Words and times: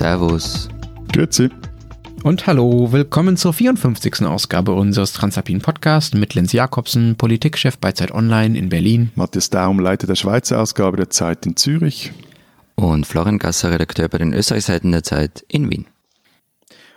Servus. 0.00 0.70
Grüezi. 1.12 1.50
Und 2.22 2.46
hallo, 2.46 2.90
willkommen 2.90 3.36
zur 3.36 3.52
54. 3.52 4.22
Ausgabe 4.22 4.72
unseres 4.72 5.12
Transalpin 5.12 5.60
Podcasts 5.60 6.14
mit 6.14 6.32
Lenz 6.32 6.54
Jakobsen, 6.54 7.16
Politikchef 7.16 7.76
bei 7.76 7.92
Zeit 7.92 8.10
Online 8.10 8.56
in 8.56 8.70
Berlin. 8.70 9.10
Matthias 9.14 9.50
Daum, 9.50 9.78
Leiter 9.78 10.06
der 10.06 10.14
Schweizer 10.14 10.58
Ausgabe 10.58 10.96
der 10.96 11.10
Zeit 11.10 11.44
in 11.44 11.54
Zürich. 11.54 12.12
Und 12.76 13.06
Florian 13.06 13.38
Gasser, 13.38 13.72
Redakteur 13.72 14.08
bei 14.08 14.16
den 14.16 14.32
Österreichseiten 14.32 14.90
der 14.90 15.02
Zeit 15.02 15.44
in 15.48 15.70
Wien. 15.70 15.84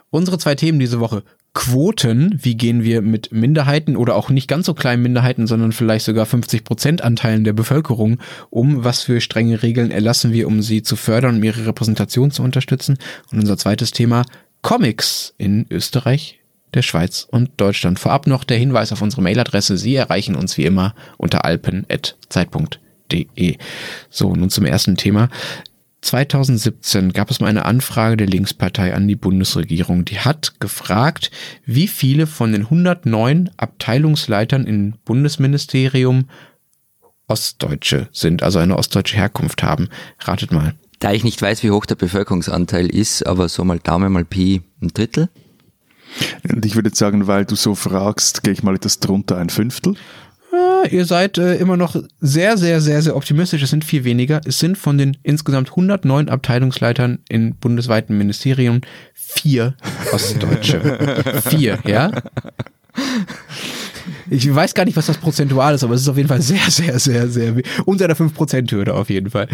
Unsere 0.10 0.38
zwei 0.38 0.56
Themen 0.56 0.80
diese 0.80 1.02
Woche. 1.02 1.24
Quoten, 1.54 2.40
wie 2.42 2.56
gehen 2.56 2.84
wir 2.84 3.04
mit 3.04 3.32
Minderheiten 3.32 3.96
oder 3.96 4.16
auch 4.16 4.32
nicht 4.32 4.48
ganz 4.48 4.66
so 4.66 4.74
kleinen 4.74 5.04
Minderheiten, 5.04 5.46
sondern 5.46 5.72
vielleicht 5.72 6.06
sogar 6.06 6.26
50 6.26 6.64
Prozent 6.64 7.04
Anteilen 7.04 7.44
der 7.44 7.54
Bevölkerung 7.54 8.18
um, 8.50 8.84
was 8.84 9.04
für 9.04 9.22
strenge 9.22 9.62
Regeln 9.62 9.92
erlassen 9.92 10.34
wir, 10.34 10.48
um 10.48 10.64
sie 10.64 10.82
zu 10.82 10.96
fördern, 10.96 11.38
um 11.38 11.44
ihre 11.44 11.68
Repräsentation 11.68 12.32
zu 12.32 12.42
unterstützen. 12.42 12.98
Und 13.32 13.40
unser 13.40 13.56
zweites 13.58 13.92
Thema, 13.92 14.24
Comics 14.64 15.36
in 15.38 15.68
Österreich, 15.70 16.40
der 16.74 16.82
Schweiz 16.82 17.28
und 17.30 17.52
Deutschland. 17.58 18.00
Vorab 18.00 18.26
noch 18.26 18.46
der 18.46 18.58
Hinweis 18.58 18.92
auf 18.92 19.04
unsere 19.04 19.22
Mailadresse. 19.22 19.78
Sie 19.78 19.96
erreichen 19.96 20.36
uns 20.36 20.58
wie 20.58 20.66
immer 20.66 20.96
unter 21.18 21.46
alpen.zeit.de. 21.46 23.58
So, 24.10 24.36
nun 24.36 24.50
zum 24.50 24.66
ersten 24.66 24.98
Thema. 24.98 25.30
2017 26.04 27.14
gab 27.14 27.32
es 27.32 27.40
mal 27.40 27.48
eine 27.48 27.66
Anfrage 27.66 28.18
der 28.18 28.28
Linkspartei 28.28 28.94
an 28.94 29.08
die 29.08 29.16
Bundesregierung. 29.16 30.04
Die 30.04 30.20
hat 30.20 30.60
gefragt, 30.60 31.32
wie 31.66 31.88
viele 31.88 32.28
von 32.28 32.52
den 32.52 32.64
109 32.64 33.52
Abteilungsleitern 33.56 34.66
im 34.66 34.96
Bundesministerium 35.06 36.26
Ostdeutsche 37.28 38.10
sind, 38.12 38.44
also 38.44 38.60
eine 38.60 38.78
ostdeutsche 38.78 39.16
Herkunft 39.16 39.64
haben. 39.64 39.88
Ratet 40.20 40.52
mal. 40.52 40.76
Da 41.00 41.14
ich 41.14 41.24
nicht 41.24 41.42
weiß, 41.42 41.64
wie 41.64 41.72
hoch 41.72 41.86
der 41.86 41.96
Bevölkerungsanteil 41.96 42.88
ist, 42.88 43.26
aber 43.26 43.48
so 43.48 43.64
mal 43.64 43.80
Daumen 43.80 44.12
mal 44.12 44.26
Pi, 44.26 44.62
ein 44.82 44.90
Drittel? 44.90 45.30
Und 46.48 46.66
ich 46.66 46.76
würde 46.76 46.90
jetzt 46.90 47.00
sagen, 47.00 47.28
weil 47.28 47.46
du 47.46 47.56
so 47.56 47.76
fragst, 47.76 48.44
gehe 48.44 48.54
ich 48.54 48.62
mal 48.62 48.76
etwas 48.76 49.00
drunter, 49.00 49.38
ein 49.38 49.50
Fünftel. 49.50 49.96
Ja, 50.84 50.90
ihr 50.90 51.06
seid 51.06 51.38
äh, 51.38 51.56
immer 51.56 51.78
noch 51.78 51.96
sehr, 52.20 52.58
sehr, 52.58 52.82
sehr, 52.82 53.02
sehr 53.02 53.16
optimistisch. 53.16 53.62
Es 53.62 53.70
sind 53.70 53.86
viel 53.86 54.04
weniger. 54.04 54.42
Es 54.46 54.60
sind 54.60 54.78
von 54.78 54.98
den 54.98 55.18
insgesamt 55.24 55.70
109 55.70 56.30
Abteilungsleitern 56.30 57.20
in 57.30 57.56
bundesweiten 57.56 58.18
Ministerien 58.18 58.82
vier 59.14 59.76
Ostdeutsche. 60.12 61.42
vier, 61.50 61.80
ja? 61.86 62.12
Ich 64.30 64.54
weiß 64.54 64.74
gar 64.74 64.86
nicht, 64.86 64.96
was 64.96 65.08
das 65.08 65.18
prozentual 65.18 65.74
ist, 65.74 65.84
aber 65.84 65.96
es 65.96 66.02
ist 66.02 66.08
auf 66.08 66.18
jeden 66.18 66.30
Fall 66.30 66.42
sehr, 66.42 66.70
sehr, 66.70 67.00
sehr, 67.00 67.28
sehr 67.30 67.56
unter 67.86 68.08
der 68.08 68.18
5%-Hürde 68.18 68.94
auf 68.94 69.10
jeden 69.10 69.30
Fall. 69.30 69.48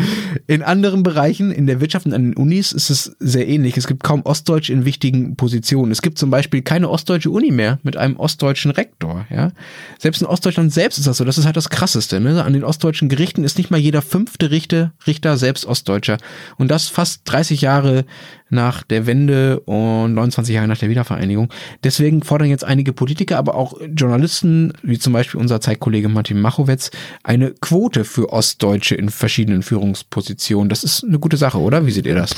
In 0.48 0.64
anderen 0.64 1.04
Bereichen, 1.04 1.52
in 1.52 1.68
der 1.68 1.82
Wirtschaft 1.82 2.06
und 2.06 2.14
an 2.14 2.24
den 2.24 2.34
Unis 2.36 2.72
ist 2.72 2.90
es 2.90 3.16
sehr 3.20 3.48
ähnlich. 3.48 3.78
Es 3.78 3.88
gibt 3.88 4.04
kaum 4.04 4.22
Ostdeutsch 4.24 4.70
in 4.70 4.86
wichtigen 4.86 5.36
Positionen. 5.36 5.92
Es 5.92 6.02
gibt 6.02 6.18
zum 6.18 6.30
Beispiel 6.30 6.62
keine 6.62 6.90
ostdeutsche 6.90 7.30
Uni 7.30 7.52
mehr 7.52 7.80
mit 7.84 7.98
einem 7.98 8.18
ostdeutschen 8.18 8.72
Rektor. 8.72 9.26
Ja? 9.30 9.52
Selbst 9.98 10.22
in 10.22 10.28
Ostdeutschland 10.28 10.74
selbst 10.74 10.98
ist 10.98 11.08
das 11.08 11.18
so. 11.18 11.26
Das 11.26 11.38
ist 11.38 11.46
halt 11.46 11.58
das 11.58 11.70
Krasseste. 11.70 12.20
Ne? 12.20 12.44
An 12.44 12.54
den 12.54 12.64
ostdeutschen 12.64 13.10
Gerichten 13.10 13.44
ist 13.44 13.58
nicht 13.58 13.72
mal 13.72 13.80
jeder 13.80 14.02
fünfte 14.02 14.52
Richter, 14.52 14.94
Richter 15.08 15.38
selbst 15.38 15.66
Ostdeutscher. 15.66 16.18
Und 16.58 16.70
das 16.70 16.88
fast 16.88 17.22
30 17.26 17.62
Jahre 17.62 18.06
nach 18.50 18.84
der 18.84 19.06
Wende 19.06 19.60
und 19.62 20.14
29 20.14 20.54
Jahre 20.54 20.68
nach 20.68 20.78
der 20.78 20.90
Wiedervereinigung. 20.90 21.50
Deswegen 21.84 22.24
fordern 22.24 22.50
jetzt 22.50 22.64
einige 22.64 22.94
Politiker, 22.94 23.38
aber 23.38 23.56
auch 23.56 23.80
Journalisten, 23.96 24.59
wie 24.84 25.00
zum 25.00 25.14
Beispiel 25.14 25.40
unser 25.40 25.62
Zeitkollege 25.62 26.10
Martin 26.10 26.42
Machowetz, 26.42 26.92
eine 27.24 27.52
Quote 27.52 28.06
für 28.06 28.32
Ostdeutsche 28.32 28.96
in 28.96 29.10
verschiedenen 29.10 29.64
Führungspositionen. 29.64 30.70
Das 30.70 30.84
ist 30.84 31.04
eine 31.04 31.20
gute 31.20 31.38
Sache, 31.38 31.60
oder? 31.60 31.86
Wie 31.86 31.92
seht 31.92 32.06
ihr 32.06 32.16
das? 32.16 32.36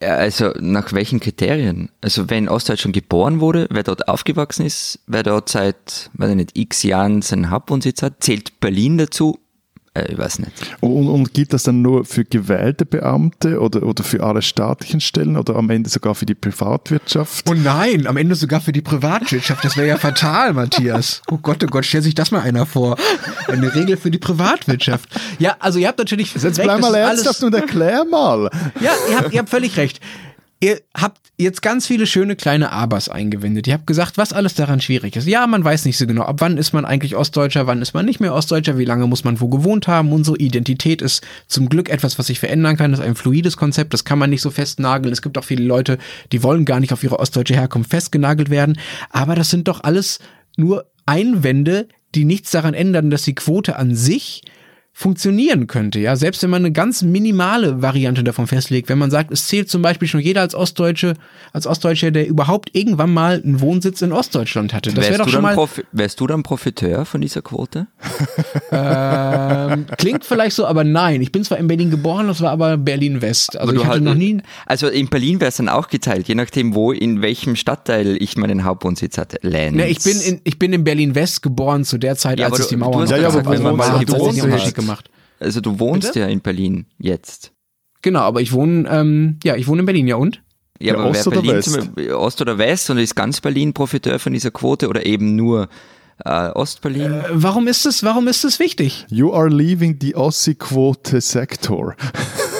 Also 0.00 0.52
nach 0.60 0.92
welchen 0.92 1.20
Kriterien? 1.20 1.90
Also 2.00 2.28
wenn 2.30 2.48
Ostdeutschland 2.48 2.94
geboren 2.94 3.40
wurde, 3.40 3.66
wer 3.70 3.82
dort 3.82 4.08
aufgewachsen 4.08 4.66
ist, 4.66 5.00
wer 5.06 5.22
dort 5.22 5.48
seit, 5.48 6.10
weiß 6.14 6.30
ich 6.30 6.36
nicht, 6.36 6.58
x 6.58 6.82
Jahren 6.82 7.22
seinen 7.22 7.50
Hauptwohnsitz 7.50 8.02
hat, 8.02 8.22
zählt 8.22 8.60
Berlin 8.60 8.98
dazu? 8.98 9.38
Äh, 9.94 10.12
ich 10.12 10.18
weiß 10.18 10.40
nicht. 10.40 10.52
Und, 10.80 11.08
und 11.08 11.34
gilt 11.34 11.52
das 11.52 11.64
dann 11.64 11.82
nur 11.82 12.04
für 12.04 12.24
gewählte 12.24 12.84
Beamte 12.86 13.60
oder, 13.60 13.82
oder 13.82 14.04
für 14.04 14.22
alle 14.22 14.42
staatlichen 14.42 15.00
Stellen 15.00 15.36
oder 15.36 15.56
am 15.56 15.70
Ende 15.70 15.88
sogar 15.90 16.14
für 16.14 16.26
die 16.26 16.34
Privatwirtschaft? 16.34 17.48
Oh 17.48 17.54
nein, 17.54 18.06
am 18.06 18.16
Ende 18.16 18.34
sogar 18.34 18.60
für 18.60 18.72
die 18.72 18.82
Privatwirtschaft. 18.82 19.64
Das 19.64 19.76
wäre 19.76 19.88
ja 19.88 19.96
fatal, 19.96 20.52
Matthias. 20.52 21.22
Oh 21.30 21.38
Gott, 21.38 21.62
oh 21.62 21.66
Gott, 21.66 21.84
stell 21.84 22.02
sich 22.02 22.14
das 22.14 22.30
mal 22.30 22.40
einer 22.40 22.64
vor. 22.64 22.96
Eine 23.48 23.74
Regel 23.74 23.96
für 23.96 24.10
die 24.10 24.18
Privatwirtschaft. 24.18 25.08
Ja, 25.38 25.56
also 25.58 25.78
ihr 25.78 25.88
habt 25.88 25.98
natürlich. 25.98 26.32
Jetzt 26.32 26.44
recht, 26.44 26.62
bleib 26.62 26.80
mal 26.80 26.94
ernsthaft 26.94 27.42
und 27.42 27.54
erklär 27.54 28.04
mal. 28.04 28.50
Ja, 28.80 28.92
ihr 29.10 29.18
habt, 29.18 29.32
ihr 29.32 29.38
habt 29.40 29.50
völlig 29.50 29.76
recht. 29.76 30.00
Ihr 30.60 30.80
habt 30.92 31.20
jetzt 31.36 31.62
ganz 31.62 31.86
viele 31.86 32.04
schöne 32.04 32.34
kleine 32.34 32.72
Abers 32.72 33.08
eingewendet. 33.08 33.68
Ihr 33.68 33.74
habt 33.74 33.86
gesagt, 33.86 34.18
was 34.18 34.32
alles 34.32 34.54
daran 34.54 34.80
schwierig 34.80 35.14
ist. 35.14 35.28
Ja, 35.28 35.46
man 35.46 35.62
weiß 35.62 35.84
nicht 35.84 35.96
so 35.96 36.04
genau, 36.04 36.22
ab 36.22 36.40
wann 36.40 36.58
ist 36.58 36.72
man 36.72 36.84
eigentlich 36.84 37.14
Ostdeutscher, 37.14 37.68
wann 37.68 37.80
ist 37.80 37.94
man 37.94 38.04
nicht 38.04 38.18
mehr 38.18 38.34
Ostdeutscher, 38.34 38.76
wie 38.76 38.84
lange 38.84 39.06
muss 39.06 39.22
man 39.22 39.40
wo 39.40 39.46
gewohnt 39.46 39.86
haben. 39.86 40.12
Unsere 40.12 40.36
Identität 40.36 41.00
ist 41.00 41.24
zum 41.46 41.68
Glück 41.68 41.88
etwas, 41.88 42.18
was 42.18 42.26
sich 42.26 42.40
verändern 42.40 42.76
kann. 42.76 42.90
Das 42.90 42.98
ist 42.98 43.06
ein 43.06 43.14
fluides 43.14 43.56
Konzept, 43.56 43.94
das 43.94 44.04
kann 44.04 44.18
man 44.18 44.30
nicht 44.30 44.42
so 44.42 44.50
festnageln. 44.50 45.12
Es 45.12 45.22
gibt 45.22 45.38
auch 45.38 45.44
viele 45.44 45.64
Leute, 45.64 45.98
die 46.32 46.42
wollen 46.42 46.64
gar 46.64 46.80
nicht 46.80 46.92
auf 46.92 47.04
ihre 47.04 47.20
ostdeutsche 47.20 47.54
Herkunft 47.54 47.90
festgenagelt 47.90 48.50
werden. 48.50 48.80
Aber 49.10 49.36
das 49.36 49.50
sind 49.50 49.68
doch 49.68 49.84
alles 49.84 50.18
nur 50.56 50.86
Einwände, 51.06 51.86
die 52.16 52.24
nichts 52.24 52.50
daran 52.50 52.74
ändern, 52.74 53.10
dass 53.10 53.22
die 53.22 53.34
Quote 53.36 53.76
an 53.76 53.94
sich 53.94 54.42
funktionieren 54.98 55.68
könnte, 55.68 56.00
ja, 56.00 56.16
selbst 56.16 56.42
wenn 56.42 56.50
man 56.50 56.62
eine 56.62 56.72
ganz 56.72 57.02
minimale 57.02 57.80
Variante 57.80 58.24
davon 58.24 58.48
festlegt, 58.48 58.88
wenn 58.88 58.98
man 58.98 59.12
sagt, 59.12 59.30
es 59.30 59.46
zählt 59.46 59.70
zum 59.70 59.80
Beispiel 59.80 60.08
schon 60.08 60.18
jeder 60.18 60.40
als 60.40 60.56
Ostdeutsche, 60.56 61.14
als 61.52 61.68
Ostdeutscher, 61.68 62.10
der 62.10 62.26
überhaupt 62.26 62.70
irgendwann 62.72 63.14
mal 63.14 63.40
einen 63.40 63.60
Wohnsitz 63.60 64.02
in 64.02 64.10
Ostdeutschland 64.10 64.74
hatte. 64.74 64.92
Das 64.92 65.08
wäre 65.08 65.18
doch 65.18 65.28
schon 65.28 65.42
mal. 65.42 65.56
wärst 65.92 66.18
du 66.18 66.26
dann 66.26 66.42
Profiteur 66.42 67.04
von 67.04 67.20
dieser 67.20 67.42
Quote? 67.42 67.86
ähm, 68.72 69.86
klingt 69.98 70.24
vielleicht 70.24 70.56
so, 70.56 70.66
aber 70.66 70.82
nein. 70.82 71.22
Ich 71.22 71.30
bin 71.30 71.44
zwar 71.44 71.58
in 71.58 71.68
Berlin 71.68 71.92
geboren, 71.92 72.26
das 72.26 72.40
war 72.40 72.50
aber 72.50 72.76
Berlin 72.76 73.22
West. 73.22 73.56
Also 73.56 73.74
ich 73.74 73.78
hatte 73.78 73.90
halt, 73.90 74.02
noch 74.02 74.16
nie. 74.16 74.42
Also 74.66 74.88
in 74.88 75.06
Berlin 75.06 75.38
wäre 75.38 75.50
es 75.50 75.58
dann 75.58 75.68
auch 75.68 75.86
geteilt, 75.86 76.26
je 76.26 76.34
nachdem, 76.34 76.74
wo 76.74 76.90
in 76.90 77.22
welchem 77.22 77.54
Stadtteil 77.54 78.20
ich 78.20 78.36
meinen 78.36 78.64
Hauptwohnsitz 78.64 79.16
hatte. 79.16 79.38
Lenz. 79.42 79.76
Ne, 79.76 79.86
ich 79.86 80.02
bin 80.02 80.20
in 80.20 80.40
ich 80.42 80.58
bin 80.58 80.72
in 80.72 80.82
Berlin 80.82 81.14
West 81.14 81.42
geboren 81.42 81.84
zu 81.84 81.98
der 81.98 82.16
Zeit, 82.16 82.40
ja, 82.40 82.46
als 82.46 82.58
es 82.58 82.66
die 82.66 82.76
Mauer. 82.76 83.06
Ja, 83.06 83.16
ja, 83.16 83.28
aber? 83.28 84.87
Gemacht. 84.88 85.10
Also 85.40 85.60
du 85.60 85.78
wohnst 85.78 86.08
Bitte? 86.08 86.20
ja 86.20 86.26
in 86.26 86.40
Berlin 86.40 86.86
jetzt. 86.98 87.52
Genau, 88.02 88.20
aber 88.20 88.40
ich 88.40 88.52
wohne, 88.52 88.88
ähm, 88.90 89.38
ja, 89.44 89.56
ich 89.56 89.66
wohne 89.66 89.80
in 89.80 89.86
Berlin, 89.86 90.08
ja 90.08 90.16
und? 90.16 90.42
Ja, 90.80 90.94
ja 90.94 90.98
aber 90.98 91.10
Ost, 91.10 91.26
oder 91.26 91.42
Berlin 91.42 91.56
West? 91.56 91.72
Zum, 91.72 92.10
Ost 92.14 92.40
oder 92.40 92.58
West 92.58 92.90
und 92.90 92.98
ist 92.98 93.14
ganz 93.14 93.40
Berlin 93.40 93.72
Profiteur 93.72 94.18
von 94.18 94.32
dieser 94.32 94.50
Quote 94.50 94.88
oder 94.88 95.04
eben 95.06 95.36
nur 95.36 95.68
äh, 96.24 96.48
Ostberlin? 96.50 97.12
Äh, 97.12 97.22
warum 97.30 97.66
ist 97.66 97.86
es, 97.86 98.02
warum 98.02 98.28
ist 98.28 98.44
es 98.44 98.58
wichtig? 98.58 99.06
You 99.10 99.32
are 99.32 99.48
leaving 99.48 99.98
the 100.00 100.14
Ossi-Quote 100.14 101.20
sector. 101.20 101.96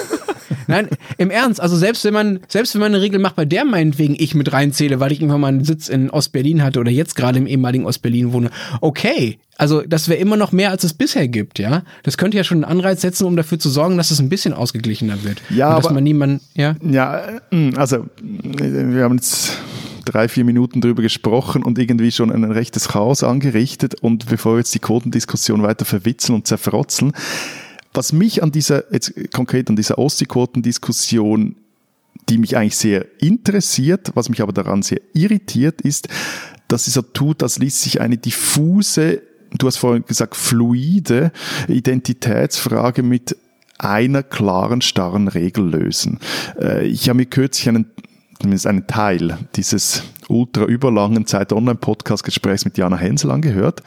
Nein, 0.67 0.89
im 1.17 1.29
Ernst, 1.29 1.61
also 1.61 1.75
selbst 1.75 2.03
wenn 2.05 2.13
man, 2.13 2.39
selbst 2.47 2.73
wenn 2.73 2.81
man 2.81 2.93
eine 2.93 3.01
Regel 3.01 3.19
macht, 3.19 3.35
bei 3.35 3.45
der 3.45 3.65
meinetwegen 3.65 4.15
ich 4.17 4.35
mit 4.35 4.51
reinzähle, 4.51 4.99
weil 4.99 5.11
ich 5.11 5.21
irgendwann 5.21 5.41
mal 5.41 5.47
einen 5.47 5.63
Sitz 5.63 5.89
in 5.89 6.09
Ostberlin 6.09 6.63
hatte 6.63 6.79
oder 6.79 6.91
jetzt 6.91 7.15
gerade 7.15 7.39
im 7.39 7.47
ehemaligen 7.47 7.85
Ostberlin 7.85 8.33
wohne, 8.33 8.49
okay. 8.81 9.39
Also 9.57 9.81
das 9.81 10.07
wäre 10.07 10.19
immer 10.19 10.37
noch 10.37 10.53
mehr, 10.53 10.71
als 10.71 10.85
es 10.85 10.93
bisher 10.93 11.27
gibt, 11.27 11.59
ja. 11.59 11.83
Das 12.03 12.17
könnte 12.17 12.37
ja 12.37 12.43
schon 12.45 12.63
einen 12.63 12.79
Anreiz 12.79 13.01
setzen, 13.01 13.25
um 13.25 13.35
dafür 13.35 13.59
zu 13.59 13.69
sorgen, 13.69 13.97
dass 13.97 14.09
es 14.09 14.19
ein 14.19 14.29
bisschen 14.29 14.53
ausgeglichener 14.53 15.23
wird. 15.23 15.41
Ja, 15.49 15.75
Und 15.75 15.83
dass 15.83 15.91
man 15.91 16.03
niemanden, 16.03 16.39
ja. 16.55 16.75
Ja, 16.81 17.21
äh, 17.51 17.75
also 17.75 18.05
wir 18.21 19.03
haben 19.03 19.15
jetzt 19.15 19.57
drei, 20.05 20.27
vier 20.27 20.43
Minuten 20.43 20.81
drüber 20.81 21.01
gesprochen 21.01 21.63
und 21.63 21.77
irgendwie 21.77 22.11
schon 22.11 22.31
ein 22.31 22.43
rechtes 22.43 22.89
Chaos 22.89 23.23
angerichtet. 23.23 23.95
Und 24.01 24.27
bevor 24.27 24.53
wir 24.53 24.59
jetzt 24.59 24.73
die 24.73 24.79
Quotendiskussion 24.79 25.61
weiter 25.61 25.85
verwitzeln 25.85 26.35
und 26.35 26.47
zerfrotzeln, 26.47 27.13
was 27.99 28.13
mich 28.13 28.41
an 28.41 28.53
dieser, 28.53 28.85
jetzt 28.93 29.13
konkret 29.33 29.69
an 29.69 29.75
dieser 29.75 29.97
Ostsee-Quoten-Diskussion, 29.97 31.57
die 32.29 32.37
mich 32.37 32.55
eigentlich 32.55 32.77
sehr 32.77 33.05
interessiert, 33.21 34.11
was 34.13 34.29
mich 34.29 34.41
aber 34.41 34.53
daran 34.53 34.83
sehr 34.83 35.01
irritiert, 35.13 35.81
ist, 35.81 36.07
dass 36.69 36.85
sie 36.85 36.91
so 36.91 37.01
tut, 37.01 37.43
als 37.43 37.59
ließ 37.59 37.81
sich 37.81 37.99
eine 37.99 38.17
diffuse, 38.17 39.21
du 39.51 39.67
hast 39.67 39.75
vorhin 39.75 40.05
gesagt, 40.05 40.37
fluide 40.37 41.33
Identitätsfrage 41.67 43.03
mit 43.03 43.35
einer 43.77 44.23
klaren, 44.23 44.79
starren 44.79 45.27
Regel 45.27 45.69
lösen. 45.69 46.19
Äh, 46.57 46.87
ich 46.87 47.09
habe 47.09 47.17
mir 47.17 47.25
kürzlich 47.25 47.67
einen 47.67 47.91
zumindest 48.39 48.65
einen 48.65 48.87
Teil 48.87 49.37
dieses 49.57 50.03
ultra 50.29 50.63
überlangen 50.63 51.25
Zeit-Online-Podcast-Gesprächs 51.25 52.63
mit 52.63 52.77
Jana 52.77 52.95
Hensel 52.95 53.31
angehört. 53.31 53.83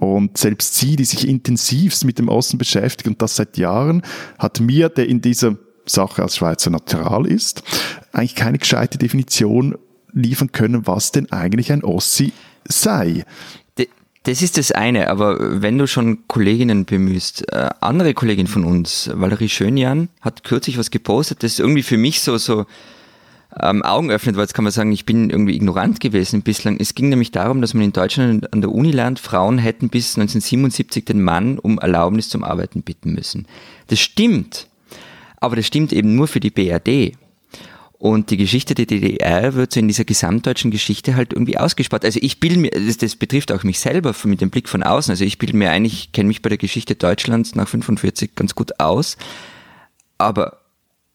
Und 0.00 0.38
selbst 0.38 0.74
sie, 0.76 0.96
die 0.96 1.04
sich 1.04 1.28
intensivst 1.28 2.04
mit 2.04 2.18
dem 2.18 2.28
Osten 2.28 2.56
beschäftigt 2.58 3.06
und 3.06 3.20
das 3.20 3.36
seit 3.36 3.58
Jahren, 3.58 4.02
hat 4.38 4.58
mir, 4.58 4.88
der 4.88 5.08
in 5.08 5.20
dieser 5.20 5.56
Sache 5.84 6.22
als 6.22 6.36
Schweizer 6.36 6.70
natural 6.70 7.26
ist, 7.26 7.62
eigentlich 8.12 8.34
keine 8.34 8.58
gescheite 8.58 8.96
Definition 8.96 9.76
liefern 10.12 10.52
können, 10.52 10.86
was 10.86 11.12
denn 11.12 11.30
eigentlich 11.30 11.70
ein 11.70 11.84
Ossi 11.84 12.32
sei. 12.66 13.24
Das 14.24 14.42
ist 14.42 14.58
das 14.58 14.70
eine, 14.70 15.08
aber 15.08 15.62
wenn 15.62 15.78
du 15.78 15.86
schon 15.86 16.26
Kolleginnen 16.28 16.84
bemühst, 16.84 17.50
äh, 17.52 17.70
andere 17.80 18.12
Kollegin 18.12 18.46
von 18.46 18.64
uns, 18.64 19.10
Valerie 19.14 19.48
Schönjan, 19.48 20.10
hat 20.20 20.44
kürzlich 20.44 20.76
was 20.76 20.90
gepostet, 20.90 21.42
das 21.42 21.58
irgendwie 21.58 21.82
für 21.82 21.96
mich 21.96 22.20
so, 22.20 22.36
so 22.36 22.66
ähm, 23.58 23.82
Augen 23.82 24.10
öffnet, 24.10 24.36
weil 24.36 24.42
jetzt 24.42 24.54
kann 24.54 24.64
man 24.64 24.72
sagen, 24.72 24.92
ich 24.92 25.06
bin 25.06 25.30
irgendwie 25.30 25.56
ignorant 25.56 26.00
gewesen 26.00 26.42
bislang. 26.42 26.76
Es 26.78 26.94
ging 26.94 27.08
nämlich 27.08 27.32
darum, 27.32 27.60
dass 27.60 27.74
man 27.74 27.84
in 27.84 27.92
Deutschland 27.92 28.52
an 28.52 28.60
der 28.60 28.70
Uni 28.70 28.90
lernt, 28.90 29.18
Frauen 29.18 29.58
hätten 29.58 29.88
bis 29.88 30.16
1977 30.16 31.04
den 31.04 31.22
Mann 31.22 31.58
um 31.58 31.78
Erlaubnis 31.78 32.28
zum 32.28 32.44
Arbeiten 32.44 32.82
bitten 32.82 33.12
müssen. 33.12 33.46
Das 33.88 33.98
stimmt, 33.98 34.68
aber 35.36 35.56
das 35.56 35.66
stimmt 35.66 35.92
eben 35.92 36.14
nur 36.14 36.28
für 36.28 36.40
die 36.40 36.50
BRD. 36.50 37.16
Und 37.98 38.30
die 38.30 38.38
Geschichte 38.38 38.74
der 38.74 38.86
DDR 38.86 39.52
wird 39.52 39.72
so 39.72 39.80
in 39.80 39.86
dieser 39.86 40.06
gesamtdeutschen 40.06 40.70
Geschichte 40.70 41.16
halt 41.16 41.34
irgendwie 41.34 41.58
ausgespart. 41.58 42.02
Also 42.06 42.18
ich 42.22 42.40
bilde 42.40 42.58
mir, 42.58 42.70
das, 42.70 42.96
das, 42.96 43.14
betrifft 43.14 43.52
auch 43.52 43.62
mich 43.62 43.78
selber 43.78 44.14
mit 44.24 44.40
dem 44.40 44.48
Blick 44.48 44.70
von 44.70 44.82
außen. 44.82 45.10
Also 45.12 45.26
ich 45.26 45.36
bilde 45.36 45.54
mir 45.54 45.70
eigentlich, 45.70 46.10
kenne 46.12 46.28
mich 46.28 46.40
bei 46.40 46.48
der 46.48 46.56
Geschichte 46.56 46.94
Deutschlands 46.94 47.54
nach 47.54 47.68
45 47.68 48.34
ganz 48.34 48.54
gut 48.54 48.80
aus. 48.80 49.18
Aber 50.16 50.59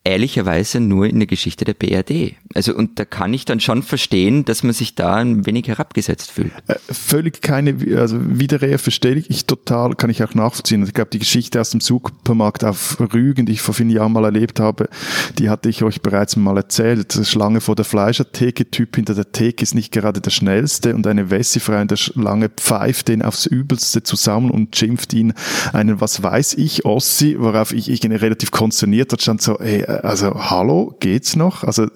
ehrlicherweise 0.06 0.80
nur 0.80 1.08
in 1.08 1.20
der 1.20 1.28
Geschichte 1.28 1.66
der 1.66 1.74
BRD. 1.74 2.36
Also 2.54 2.76
und 2.76 3.00
da 3.00 3.06
kann 3.06 3.34
ich 3.34 3.44
dann 3.44 3.60
schon 3.60 3.82
verstehen, 3.84 4.46
dass 4.46 4.64
man 4.64 4.74
sich 4.74 4.96
da 4.96 5.16
ein 5.16 5.46
wenig 5.46 5.68
herabgesetzt 5.68 6.32
fühlt. 6.32 6.52
Äh, 6.68 6.76
völlig 6.92 7.42
keine, 7.42 7.76
also 7.98 8.18
Widerrede 8.22 8.78
verstehe 8.78 9.16
ich 9.16 9.46
total, 9.46 9.96
kann 9.96 10.10
ich 10.12 10.24
auch 10.24 10.36
nachvollziehen. 10.36 10.84
Ich 10.84 10.94
glaube, 10.94 11.10
die 11.12 11.20
Geschichte 11.20 11.60
aus 11.60 11.72
dem 11.72 11.82
Supermarkt 11.82 12.64
auf 12.64 12.98
Rügen, 13.14 13.46
die 13.46 13.54
ich 13.54 13.62
vor 13.62 13.74
vielen 13.74 13.90
Jahren 13.90 14.14
mal 14.14 14.24
erlebt 14.24 14.60
habe, 14.60 14.90
die 15.40 15.50
hatte 15.50 15.70
ich 15.70 15.84
euch 15.84 16.02
bereits 16.02 16.36
mal 16.36 16.56
erzählt. 16.56 17.20
Schlange 17.24 17.60
vor 17.60 17.76
der 17.76 17.86
Fleischertheke, 17.86 18.70
Typ 18.70 18.96
hinter 18.96 19.16
der 19.16 19.32
Theke 19.32 19.64
ist 19.64 19.74
nicht 19.74 19.92
gerade 19.92 20.22
der 20.22 20.30
schnellste 20.30 20.94
und 20.94 21.08
eine 21.08 21.32
Wessi-Frau 21.32 21.82
in 21.82 21.88
der 21.88 21.96
Schlange 21.98 22.50
pfeift 22.50 23.08
den 23.08 23.24
aufs 23.24 23.48
Übelste 23.48 24.04
zusammen 24.04 24.52
und 24.52 24.76
schimpft 24.76 25.14
ihn 25.14 25.34
einen, 25.74 26.00
was 26.00 26.22
weiß 26.22 26.54
ich, 26.56 26.86
Ossi, 26.86 27.38
worauf 27.40 27.74
ich, 27.74 27.90
ich 27.90 28.06
relativ 28.06 28.52
konsterniert 28.52 29.12
hat, 29.12 29.22
stand 29.22 29.42
so, 29.42 29.58
ey, 29.58 29.84
also 30.04 30.34
hallo, 30.36 30.96
geht's 31.00 31.36
noch? 31.36 31.64
Also 31.64 31.88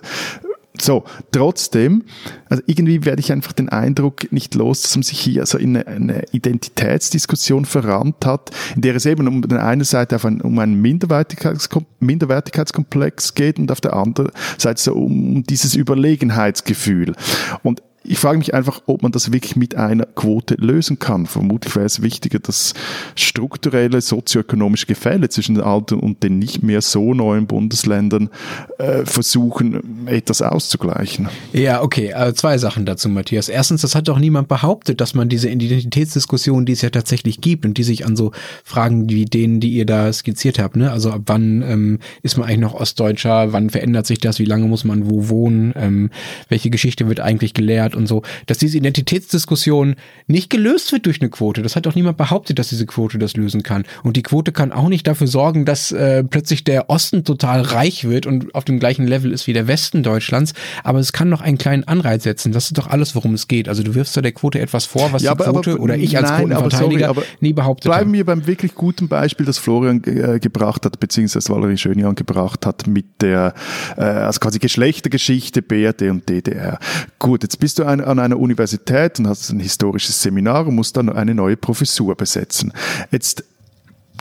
so, 0.82 1.04
trotzdem, 1.32 2.04
also 2.48 2.64
irgendwie 2.66 3.04
werde 3.06 3.20
ich 3.20 3.32
einfach 3.32 3.52
den 3.52 3.70
Eindruck 3.70 4.32
nicht 4.32 4.56
los, 4.56 4.82
dass 4.82 4.96
man 4.96 5.04
sich 5.04 5.20
hier 5.20 5.42
also 5.42 5.58
in 5.58 5.78
eine, 5.78 6.24
Identitätsdiskussion 6.32 7.66
verrannt 7.66 8.26
hat, 8.26 8.52
in 8.76 8.82
der 8.82 8.96
es 8.96 9.06
eben 9.06 9.28
um 9.28 9.42
der 9.42 9.66
einen 9.66 9.84
Seite 9.84 10.16
auf 10.16 10.26
ein, 10.26 10.42
um 10.42 10.58
einen 10.60 10.82
Minderwertigkeitskom 10.82 11.86
Minderwertigkeitskomplex 12.00 13.36
geht 13.36 13.60
und 13.60 13.72
auf 13.72 13.82
der 13.82 13.94
anderen 13.94 14.32
Seite 14.58 14.82
so 14.82 14.94
um 14.94 15.44
dieses 15.44 15.76
Überlegenheitsgefühl. 15.76 17.14
Und 17.62 17.82
ich 18.04 18.18
frage 18.18 18.38
mich 18.38 18.54
einfach, 18.54 18.82
ob 18.86 19.04
man 19.04 19.12
das 19.12 19.32
wirklich 19.32 19.56
mit 19.56 19.76
einer 19.76 20.06
Quote 20.06 20.56
lösen 20.56 21.00
kann. 21.00 21.26
Vermutlich 21.26 21.76
wäre 21.76 21.86
es 21.86 22.02
wichtiger, 22.02 22.40
dass 22.40 22.74
strukturelle 23.16 24.02
sozioökonomische 24.02 24.86
Gefälle 24.86 25.30
zwischen 25.30 25.56
den 25.56 25.64
alten 25.64 26.00
und 26.00 26.24
den 26.24 26.40
nicht 26.40 26.64
mehr 26.64 26.82
so 26.82 27.14
neuen 27.14 27.46
Bundesländern 27.46 28.30
äh, 28.78 29.06
versuchen, 29.06 30.08
etwas 30.08 30.42
auszugleichen. 30.42 31.28
Ja, 31.52 31.82
okay. 31.82 32.14
Also 32.14 32.34
zwei 32.34 32.58
Sachen 32.58 32.86
dazu, 32.86 33.10
Matthias. 33.10 33.50
Erstens, 33.50 33.82
das 33.82 33.96
hat 33.96 34.08
doch 34.08 34.20
niemand 34.20 34.48
behauptet, 34.48 35.02
dass 35.02 35.14
man 35.14 35.30
diese 35.30 35.50
Identitätsdiskussion, 35.50 36.66
die 36.66 36.74
es 36.74 36.82
ja 36.82 36.90
tatsächlich 36.90 37.42
gibt 37.42 37.66
und 37.66 37.78
die 37.78 37.84
sich 37.84 38.06
an 38.06 38.16
so 38.16 38.32
Fragen 38.64 39.10
wie 39.10 39.26
denen, 39.26 39.60
die 39.60 39.74
ihr 39.74 39.86
da 39.86 40.12
skizziert 40.12 40.58
habt, 40.60 40.76
ne? 40.76 40.92
also 40.92 41.12
ab 41.12 41.22
wann 41.26 41.62
ähm, 41.62 42.00
ist 42.24 42.38
man 42.38 42.48
eigentlich 42.48 42.60
noch 42.60 42.74
Ostdeutscher, 42.76 43.52
wann 43.54 43.70
verändert 43.70 44.06
sich 44.06 44.20
das, 44.20 44.40
wie 44.40 44.46
lange 44.46 44.66
muss 44.68 44.84
man 44.84 45.10
wo 45.10 45.30
wohnen, 45.30 45.74
ähm, 45.76 46.10
welche 46.48 46.70
Geschichte 46.70 47.08
wird 47.08 47.20
eigentlich 47.20 47.54
gelehrt, 47.54 47.89
hat 47.90 47.96
und 47.96 48.08
so, 48.08 48.22
dass 48.46 48.58
diese 48.58 48.78
Identitätsdiskussion 48.78 49.96
nicht 50.28 50.50
gelöst 50.50 50.92
wird 50.92 51.06
durch 51.06 51.22
eine 51.22 51.30
Quote. 51.30 51.62
Das 51.62 51.76
hat 51.76 51.88
auch 51.88 51.96
niemand 51.96 52.18
behauptet, 52.18 52.60
dass 52.60 52.70
diese 52.70 52.86
Quote 52.86 53.18
das 53.18 53.36
lösen 53.36 53.64
kann. 53.64 53.84
Und 54.04 54.18
die 54.18 54.24
Quote 54.24 54.52
kann 54.52 54.72
auch 54.72 54.90
nicht 54.90 55.08
dafür 55.08 55.28
sorgen, 55.28 55.66
dass 55.66 55.92
äh, 55.92 56.24
plötzlich 56.24 56.64
der 56.64 56.90
Osten 56.90 57.24
total 57.24 57.62
reich 57.62 58.08
wird 58.08 58.26
und 58.26 58.54
auf 58.56 58.66
dem 58.66 58.80
gleichen 58.80 59.08
Level 59.08 59.32
ist 59.32 59.48
wie 59.48 59.54
der 59.54 59.68
Westen 59.68 60.04
Deutschlands. 60.04 60.54
Aber 60.84 61.00
es 61.00 61.14
kann 61.14 61.30
noch 61.30 61.42
einen 61.42 61.58
kleinen 61.58 61.84
Anreiz 61.86 62.24
setzen. 62.24 62.52
Das 62.52 62.66
ist 62.66 62.78
doch 62.78 62.88
alles, 62.88 63.16
worum 63.16 63.34
es 63.34 63.48
geht. 63.48 63.68
Also 63.68 63.84
du 63.84 63.96
wirfst 63.96 64.16
da 64.16 64.22
der 64.22 64.32
Quote 64.32 64.60
etwas 64.60 64.86
vor, 64.86 65.12
was 65.12 65.24
ja, 65.24 65.36
die 65.36 65.44
Quote 65.44 65.72
aber, 65.72 65.82
oder 65.82 65.98
ich 65.98 66.16
als 66.18 66.30
nein, 66.30 66.48
Quotenverteidiger 66.48 67.14
sorry, 67.14 67.28
nie 67.40 67.54
behauptet 67.54 67.86
Bleiben 67.86 68.14
wir 68.14 68.26
beim 68.26 68.46
wirklich 68.46 68.76
guten 68.76 69.08
Beispiel, 69.08 69.46
das 69.46 69.58
Florian 69.58 70.04
äh, 70.06 70.40
gebracht 70.40 70.86
hat, 70.86 71.00
beziehungsweise 71.00 71.50
Valerie 71.50 71.78
Schönjan 71.78 72.16
gebracht 72.16 72.66
hat 72.66 72.88
mit 72.88 73.22
der 73.22 73.54
äh, 73.98 74.02
also 74.02 74.40
quasi 74.40 74.60
Geschlechtergeschichte 74.60 75.62
BRD 75.62 76.04
und 76.04 76.30
DDR. 76.30 76.80
Gut, 77.18 77.44
jetzt 77.44 77.60
bist 77.60 77.79
du 77.80 77.86
ein, 77.86 78.02
an 78.02 78.20
einer 78.20 78.40
Universität 78.40 79.20
und 79.20 79.28
hast 79.28 79.50
ein 79.50 79.60
historisches 79.60 80.22
Seminar 80.22 80.68
und 80.68 80.76
musst 80.76 80.98
dann 80.98 81.10
eine 81.10 81.34
neue 81.34 81.58
Professur 81.58 82.16
besetzen. 82.16 82.74
Jetzt 83.12 83.44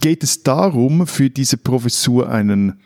geht 0.00 0.22
es 0.22 0.43
darum, 0.43 1.06
für 1.06 1.28
diese 1.28 1.56
Professur 1.56 2.31
einen 2.31 2.81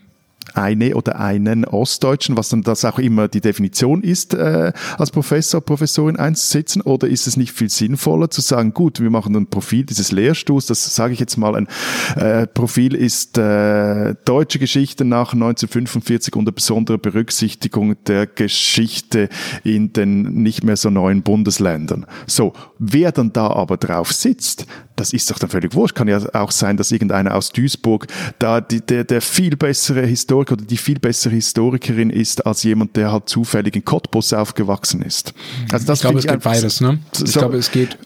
eine 0.54 0.94
oder 0.94 1.18
einen 1.18 1.64
Ostdeutschen, 1.64 2.36
was 2.36 2.48
dann 2.48 2.62
das 2.62 2.84
auch 2.84 2.98
immer 2.98 3.28
die 3.28 3.40
Definition 3.40 4.02
ist, 4.02 4.34
äh, 4.34 4.72
als 4.98 5.10
Professor, 5.10 5.60
Professorin 5.60 6.16
einzusetzen? 6.16 6.82
Oder 6.82 7.08
ist 7.08 7.26
es 7.26 7.36
nicht 7.36 7.52
viel 7.52 7.70
sinnvoller 7.70 8.30
zu 8.30 8.40
sagen, 8.40 8.74
gut, 8.74 9.00
wir 9.00 9.10
machen 9.10 9.34
ein 9.36 9.46
Profil 9.46 9.84
dieses 9.84 10.12
Lehrstuhls, 10.12 10.66
das 10.66 10.94
sage 10.94 11.14
ich 11.14 11.20
jetzt 11.20 11.36
mal, 11.36 11.54
ein 11.54 11.68
äh, 12.16 12.46
Profil 12.46 12.94
ist 12.94 13.38
äh, 13.38 14.14
deutsche 14.24 14.58
Geschichte 14.58 15.04
nach 15.04 15.32
1945 15.32 16.36
unter 16.36 16.52
besonderer 16.52 16.98
Berücksichtigung 16.98 17.96
der 18.04 18.26
Geschichte 18.26 19.28
in 19.64 19.92
den 19.92 20.42
nicht 20.42 20.64
mehr 20.64 20.76
so 20.76 20.90
neuen 20.90 21.22
Bundesländern. 21.22 22.06
So, 22.26 22.52
wer 22.78 23.12
dann 23.12 23.32
da 23.32 23.48
aber 23.48 23.76
drauf 23.76 24.12
sitzt, 24.12 24.66
das 24.96 25.12
ist 25.12 25.30
doch 25.30 25.38
dann 25.38 25.50
völlig 25.50 25.74
wurscht. 25.74 25.94
Kann 25.94 26.08
ja 26.08 26.20
auch 26.34 26.50
sein, 26.50 26.76
dass 26.76 26.90
irgendeiner 26.90 27.34
aus 27.34 27.50
Duisburg 27.50 28.06
da 28.38 28.60
die, 28.60 28.80
der, 28.80 29.04
der 29.04 29.20
viel 29.20 29.56
bessere 29.56 30.06
Historiker 30.06 30.54
oder 30.54 30.64
die 30.64 30.76
viel 30.76 30.98
bessere 30.98 31.34
Historikerin 31.34 32.10
ist 32.10 32.46
als 32.46 32.62
jemand, 32.62 32.96
der 32.96 33.12
halt 33.12 33.28
zufällig 33.28 33.76
in 33.76 33.84
Cottbus 33.84 34.32
aufgewachsen 34.32 35.02
ist. 35.02 35.32
Also 35.70 35.86
das 35.86 35.98
ich 35.98 36.02
glaube, 36.02 36.18
es 36.18 36.26
geht 36.26 36.42
beides. 36.42 36.80
Ne? 36.80 36.98
Ich 37.12 37.32
so, 37.32 37.40
glaube, 37.40 37.56
es 37.56 37.70
geht 37.70 37.98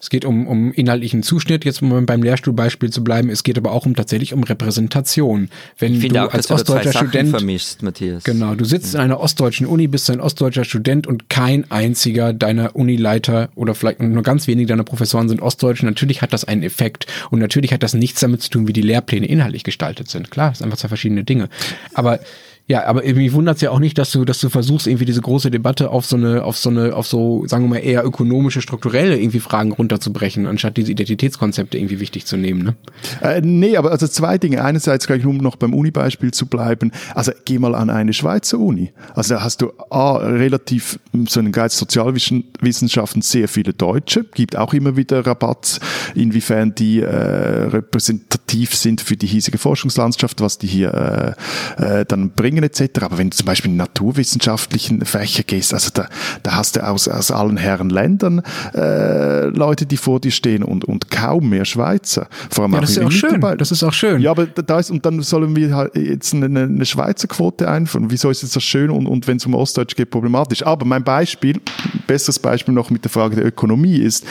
es 0.00 0.10
geht 0.10 0.24
um, 0.24 0.46
um 0.46 0.72
inhaltlichen 0.72 1.22
Zuschnitt, 1.22 1.64
jetzt 1.64 1.82
um 1.82 2.06
beim 2.06 2.22
Lehrstuhlbeispiel 2.22 2.90
zu 2.90 3.02
bleiben. 3.02 3.30
Es 3.30 3.42
geht 3.42 3.58
aber 3.58 3.72
auch 3.72 3.84
um 3.84 3.96
tatsächlich 3.96 4.32
um 4.32 4.44
Repräsentation. 4.44 5.48
Wenn 5.78 6.00
du 6.00 6.24
auch, 6.24 6.32
als 6.32 6.50
ostdeutscher 6.50 6.92
Student 6.92 7.30
vermisst, 7.30 7.82
Matthias. 7.82 8.22
Genau, 8.22 8.54
du 8.54 8.64
sitzt 8.64 8.94
in 8.94 9.00
einer 9.00 9.18
ostdeutschen 9.18 9.66
Uni, 9.66 9.88
bist 9.88 10.08
ein 10.10 10.20
ostdeutscher 10.20 10.64
Student 10.64 11.06
und 11.06 11.28
kein 11.28 11.68
einziger 11.70 12.32
deiner 12.32 12.76
Unileiter 12.76 13.48
oder 13.56 13.74
vielleicht 13.74 14.00
nur 14.00 14.22
ganz 14.22 14.46
wenige 14.46 14.68
deiner 14.68 14.84
Professoren 14.84 15.28
sind 15.28 15.42
ostdeutsch. 15.42 15.82
Natürlich 15.82 16.22
hat 16.22 16.32
das 16.32 16.44
einen 16.44 16.62
Effekt 16.62 17.06
und 17.30 17.40
natürlich 17.40 17.72
hat 17.72 17.82
das 17.82 17.94
nichts 17.94 18.20
damit 18.20 18.42
zu 18.42 18.50
tun, 18.50 18.68
wie 18.68 18.72
die 18.72 18.82
Lehrpläne 18.82 19.26
inhaltlich 19.26 19.64
gestaltet 19.64 20.08
sind. 20.08 20.30
Klar, 20.30 20.50
das 20.50 20.58
sind 20.58 20.66
einfach 20.66 20.78
zwei 20.78 20.88
verschiedene 20.88 21.24
Dinge. 21.24 21.48
Aber 21.92 22.20
ja, 22.68 22.84
aber 22.84 23.02
mich 23.02 23.32
wundert 23.32 23.56
es 23.56 23.62
ja 23.62 23.70
auch 23.70 23.78
nicht, 23.78 23.96
dass 23.96 24.10
du, 24.12 24.26
dass 24.26 24.40
du 24.40 24.50
versuchst, 24.50 24.86
irgendwie 24.86 25.06
diese 25.06 25.22
große 25.22 25.50
Debatte 25.50 25.88
auf 25.88 26.04
so 26.04 26.16
eine, 26.16 26.44
auf 26.44 26.58
so 26.58 26.68
eine, 26.68 26.94
auf 26.94 27.06
so, 27.06 27.46
sagen 27.46 27.64
wir 27.64 27.70
mal, 27.70 27.78
eher 27.78 28.04
ökonomische, 28.04 28.60
strukturelle 28.60 29.18
irgendwie 29.18 29.40
Fragen 29.40 29.72
runterzubrechen, 29.72 30.46
anstatt 30.46 30.76
diese 30.76 30.92
Identitätskonzepte 30.92 31.78
irgendwie 31.78 31.98
wichtig 31.98 32.26
zu 32.26 32.36
nehmen. 32.36 32.62
Ne? 32.62 32.76
Äh, 33.22 33.40
nee, 33.40 33.78
aber 33.78 33.90
also 33.90 34.06
zwei 34.06 34.36
Dinge. 34.36 34.62
Einerseits 34.62 35.06
gleich, 35.06 35.24
um 35.24 35.38
noch 35.38 35.56
beim 35.56 35.72
Uni-Beispiel 35.72 36.30
zu 36.32 36.44
bleiben. 36.44 36.92
Also 37.14 37.32
geh 37.46 37.58
mal 37.58 37.74
an 37.74 37.88
eine 37.88 38.12
Schweizer 38.12 38.58
Uni. 38.58 38.92
Also 39.14 39.36
da 39.36 39.42
hast 39.42 39.62
du 39.62 39.72
A, 39.88 40.18
relativ 40.18 41.00
so 41.26 41.40
einen 41.40 41.52
Geist 41.52 41.78
Sozialwissenschaften 41.78 43.22
sehr 43.22 43.48
viele 43.48 43.72
Deutsche, 43.72 44.24
gibt 44.34 44.56
auch 44.56 44.74
immer 44.74 44.94
wieder 44.94 45.26
Rabatt, 45.26 45.80
inwiefern 46.14 46.74
die 46.74 47.00
äh, 47.00 47.06
repräsentativ 47.06 48.74
sind 48.74 49.00
für 49.00 49.16
die 49.16 49.26
hiesige 49.26 49.56
Forschungslandschaft, 49.56 50.42
was 50.42 50.58
die 50.58 50.66
hier 50.66 51.36
äh, 51.78 52.00
äh, 52.00 52.04
dann 52.04 52.32
bringen 52.32 52.57
bringen 52.58 52.64
etc. 52.64 53.02
Aber 53.02 53.18
wenn 53.18 53.30
du 53.30 53.36
zum 53.36 53.46
Beispiel 53.46 53.70
in 53.70 53.76
naturwissenschaftlichen 53.76 55.04
Fächer 55.04 55.42
gehst, 55.42 55.74
also 55.74 55.90
da, 55.92 56.08
da 56.42 56.56
hast 56.56 56.76
du 56.76 56.86
aus, 56.86 57.08
aus 57.08 57.30
allen 57.30 57.56
Herren 57.56 57.90
Ländern 57.90 58.42
äh, 58.74 59.46
Leute, 59.46 59.86
die 59.86 59.96
vor 59.96 60.20
dir 60.20 60.30
stehen 60.30 60.62
und, 60.62 60.84
und 60.84 61.10
kaum 61.10 61.48
mehr 61.48 61.64
Schweizer. 61.64 62.28
Vor 62.50 62.64
allem 62.64 62.74
ja, 62.74 62.80
das 62.80 62.90
ist 62.90 63.02
auch 63.02 63.10
schön. 63.10 63.40
Dabei. 63.40 63.56
Das 63.56 63.70
ist 63.70 63.82
auch 63.82 63.92
schön. 63.92 64.20
Ja, 64.20 64.30
aber 64.30 64.46
da 64.46 64.78
ist, 64.78 64.90
und 64.90 65.04
dann 65.04 65.22
sollen 65.22 65.54
wir 65.56 65.74
halt 65.74 65.94
jetzt 65.96 66.34
eine, 66.34 66.46
eine 66.46 66.86
Schweizer 66.86 67.28
Quote 67.28 67.68
einführen. 67.68 68.10
Wieso 68.10 68.30
ist 68.30 68.42
das 68.42 68.62
schön 68.62 68.90
und, 68.90 69.06
und 69.06 69.26
wenn 69.26 69.36
es 69.36 69.46
um 69.46 69.54
Ostdeutsch 69.54 69.96
geht, 69.96 70.10
problematisch? 70.10 70.64
Aber 70.64 70.84
mein 70.84 71.04
Beispiel, 71.04 71.60
besseres 72.06 72.38
Beispiel 72.38 72.74
noch 72.74 72.90
mit 72.90 73.04
der 73.04 73.10
Frage 73.10 73.36
der 73.36 73.46
Ökonomie 73.46 73.98
ist, 73.98 74.24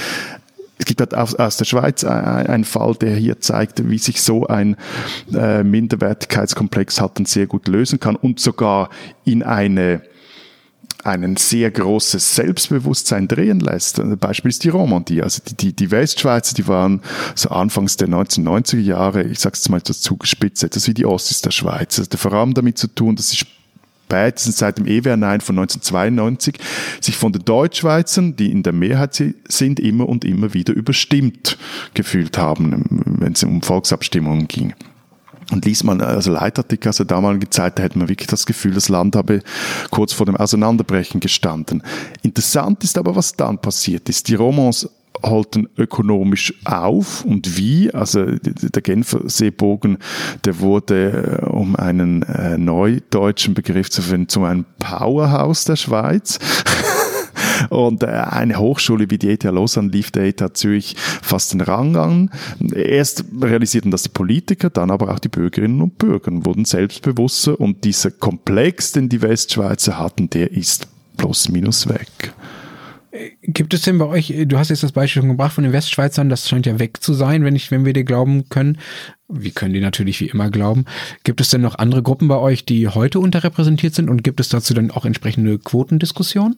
es 0.78 0.86
gibt 0.86 1.00
halt 1.00 1.16
aus, 1.16 1.36
aus 1.36 1.58
der 1.58 1.66
Schweiz 1.66 2.04
einen 2.04 2.64
Fall, 2.64 2.96
der 2.96 3.16
hier 3.16 3.40
zeigt, 3.40 3.90
wie 3.90 3.98
sich 3.98 4.22
so 4.22 4.48
ein 4.48 4.76
äh, 5.34 5.64
Minderwertigkeitskomplex 5.64 7.02
halt 7.02 7.18
dann 7.18 7.26
sehr 7.26 7.48
gut 7.48 7.68
lösen 7.68 8.00
kann 8.00 8.16
und 8.16 8.40
sogar 8.40 8.90
in 9.26 9.44
eine 9.44 10.02
einen 11.04 11.38
sehr 11.38 11.72
großes 11.72 12.36
Selbstbewusstsein 12.36 13.28
drehen 13.28 13.62
lässt. 13.62 14.00
Ein 14.00 14.18
Beispiel 14.18 14.50
ist 14.50 14.64
die 14.66 14.70
Romandie. 14.70 15.22
Also 15.22 15.42
die, 15.48 15.56
die, 15.56 15.74
die 15.74 15.92
Westschweizer, 15.92 16.54
die 16.54 16.68
waren 16.68 17.02
so 17.34 17.50
anfangs 17.50 17.96
der 17.96 18.10
1990er 18.10 18.80
Jahre, 18.80 19.24
ich 19.24 19.40
sage 19.40 19.56
es 19.56 19.70
mal 19.70 19.82
so 19.86 19.94
zugespitzt, 19.94 20.64
etwas 20.64 20.88
wie 20.88 20.94
die 20.94 21.06
Ossis 21.06 21.42
der 21.42 21.52
Schweiz. 21.52 21.96
Das 21.96 22.10
hat 22.10 22.20
vor 22.20 22.34
allem 22.34 22.54
damit 22.54 22.78
zu 22.78 22.88
tun, 22.88 23.16
dass 23.16 23.30
sie 23.30 23.38
spätestens 24.08 24.58
seit 24.58 24.78
dem 24.78 24.86
EWR9 24.86 25.42
von 25.42 25.60
1992 25.60 26.58
sich 27.02 27.18
von 27.18 27.34
den 27.34 27.44
Deutschschweizern, 27.44 28.38
die 28.38 28.52
in 28.52 28.64
der 28.64 28.72
Mehrheit 28.72 29.22
sind, 29.50 29.80
immer 29.80 30.08
und 30.08 30.24
immer 30.24 30.54
wieder 30.54 30.74
überstimmt 30.74 31.58
gefühlt 31.94 32.38
haben, 32.38 32.86
wenn 33.20 33.34
es 33.34 33.44
um 33.44 33.62
Volksabstimmungen 33.62 34.48
ging. 34.48 34.74
Und 35.52 35.66
liest 35.66 35.86
man 35.86 36.02
also 36.02 36.32
Leitartikel 36.32 36.90
aus 36.90 36.98
der 36.98 37.06
damaligen 37.06 37.50
Zeit, 37.52 37.80
da 37.80 37.84
hätte 37.84 37.98
man 37.98 38.10
wirklich 38.10 38.28
das 38.28 38.46
Gefühl, 38.46 38.74
das 38.74 38.90
Land 38.90 39.16
habe 39.16 39.42
kurz 39.92 40.12
vor 40.12 40.26
dem 40.26 40.36
Auseinanderbrechen 40.36 41.22
gestanden. 41.22 41.84
Interessant 42.22 42.84
ist 42.84 42.98
aber, 42.98 43.16
was 43.16 43.36
dann 43.36 43.58
passiert 43.58 44.10
ist. 44.10 44.28
Die 44.28 44.36
Romans 44.36 44.90
halten 45.24 45.68
ökonomisch 45.78 46.54
auf 46.66 47.26
und 47.26 47.58
wie. 47.58 47.94
Also 47.94 48.26
der 48.26 48.82
Genfer 48.82 49.22
Seebogen, 49.26 49.98
der 50.46 50.60
wurde, 50.60 51.42
äh, 51.42 51.46
um 51.46 51.76
einen 51.76 52.24
äh, 52.24 52.58
neudeutschen 52.58 53.54
Begriff 53.54 53.90
zu 53.90 54.02
finden, 54.02 54.30
zu 54.30 54.44
einem 54.44 54.66
Powerhouse 54.80 55.66
der 55.66 55.76
Schweiz. 55.76 56.40
Und 57.70 58.04
äh, 58.04 58.08
eine 58.08 58.58
Hochschule 58.58 59.10
wie 59.10 59.18
die 59.18 59.30
ETH 59.30 59.44
Lausanne 59.44 59.90
lief 59.90 60.12
der 60.12 60.26
ETH 60.26 60.44
Zürich 60.54 60.96
fast 60.98 61.54
den 61.54 61.62
Rang 61.62 61.96
an. 61.96 62.30
Erst 62.74 63.26
realisierten 63.42 63.92
das 63.92 64.04
die 64.04 64.10
Politiker, 64.10 64.70
dann 64.70 64.92
aber 64.92 65.12
auch 65.12 65.20
die 65.20 65.30
Bürgerinnen 65.30 65.82
und 65.82 65.98
Bürger 65.98 66.32
wurden 66.46 66.66
selbstbewusster 66.66 67.60
und 67.60 67.84
dieser 67.84 68.12
Komplex, 68.12 68.92
den 68.92 69.10
die 69.10 69.22
Westschweizer 69.22 69.98
hatten, 69.98 70.30
der 70.30 70.52
ist 70.52 70.88
plus 71.18 71.50
minus 71.50 71.88
weg. 71.90 72.34
Gibt 73.42 73.74
es 73.74 73.82
denn 73.82 73.98
bei 73.98 74.06
euch, 74.06 74.34
du 74.46 74.58
hast 74.58 74.70
jetzt 74.70 74.84
das 74.84 74.92
Beispiel 74.92 75.22
schon 75.22 75.30
gebracht 75.30 75.54
von 75.54 75.64
den 75.64 75.74
Westschweizern, 75.74 76.30
das 76.30 76.48
scheint 76.48 76.66
ja 76.66 76.80
weg 76.80 77.02
zu 77.02 77.14
sein, 77.14 77.44
wenn 77.44 77.56
ich, 77.56 77.72
wenn 77.72 77.86
wir 77.86 77.94
dir 77.94 78.04
glauben 78.04 78.50
können. 78.50 78.78
Wir 79.28 79.52
können 79.52 79.74
dir 79.74 79.82
natürlich 79.82 80.20
wie 80.20 80.28
immer 80.28 80.50
glauben. 80.50 80.86
Gibt 81.24 81.42
es 81.42 81.50
denn 81.50 81.62
noch 81.62 81.76
andere 81.76 82.04
Gruppen 82.04 82.28
bei 82.28 82.38
euch, 82.38 82.66
die 82.66 82.88
heute 82.88 83.20
unterrepräsentiert 83.20 83.96
sind 83.96 84.10
und 84.10 84.24
gibt 84.24 84.40
es 84.40 84.50
dazu 84.50 84.74
dann 84.74 84.92
auch 84.92 85.06
entsprechende 85.06 85.60
Quotendiskussionen? 85.60 86.58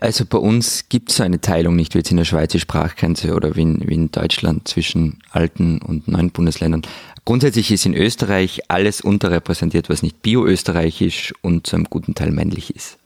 Also 0.00 0.24
bei 0.24 0.38
uns 0.38 0.88
gibt 0.88 1.10
es 1.10 1.20
eine 1.20 1.42
Teilung 1.42 1.76
nicht 1.76 1.92
wie 1.92 1.98
jetzt 1.98 2.10
in 2.10 2.16
der 2.16 2.24
Schweiz 2.24 2.52
die 2.52 2.60
Sprachgrenze 2.60 3.34
oder 3.34 3.54
wie 3.54 3.62
in, 3.62 3.86
wie 3.86 3.94
in 3.94 4.10
Deutschland 4.10 4.66
zwischen 4.66 5.18
alten 5.30 5.78
und 5.82 6.08
neuen 6.08 6.30
Bundesländern. 6.30 6.82
Grundsätzlich 7.26 7.70
ist 7.70 7.84
in 7.84 7.92
Österreich 7.92 8.62
alles 8.68 9.02
unterrepräsentiert, 9.02 9.90
was 9.90 10.02
nicht 10.02 10.22
bio-österreichisch 10.22 11.34
und 11.42 11.66
zu 11.66 11.76
einem 11.76 11.84
guten 11.84 12.14
Teil 12.14 12.30
männlich 12.30 12.74
ist. 12.74 12.96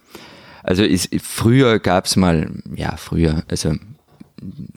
Also 0.62 0.84
ist, 0.84 1.08
früher 1.22 1.78
gab 1.78 2.06
es 2.06 2.16
mal, 2.16 2.50
ja 2.74 2.96
früher, 2.96 3.42
also 3.48 3.74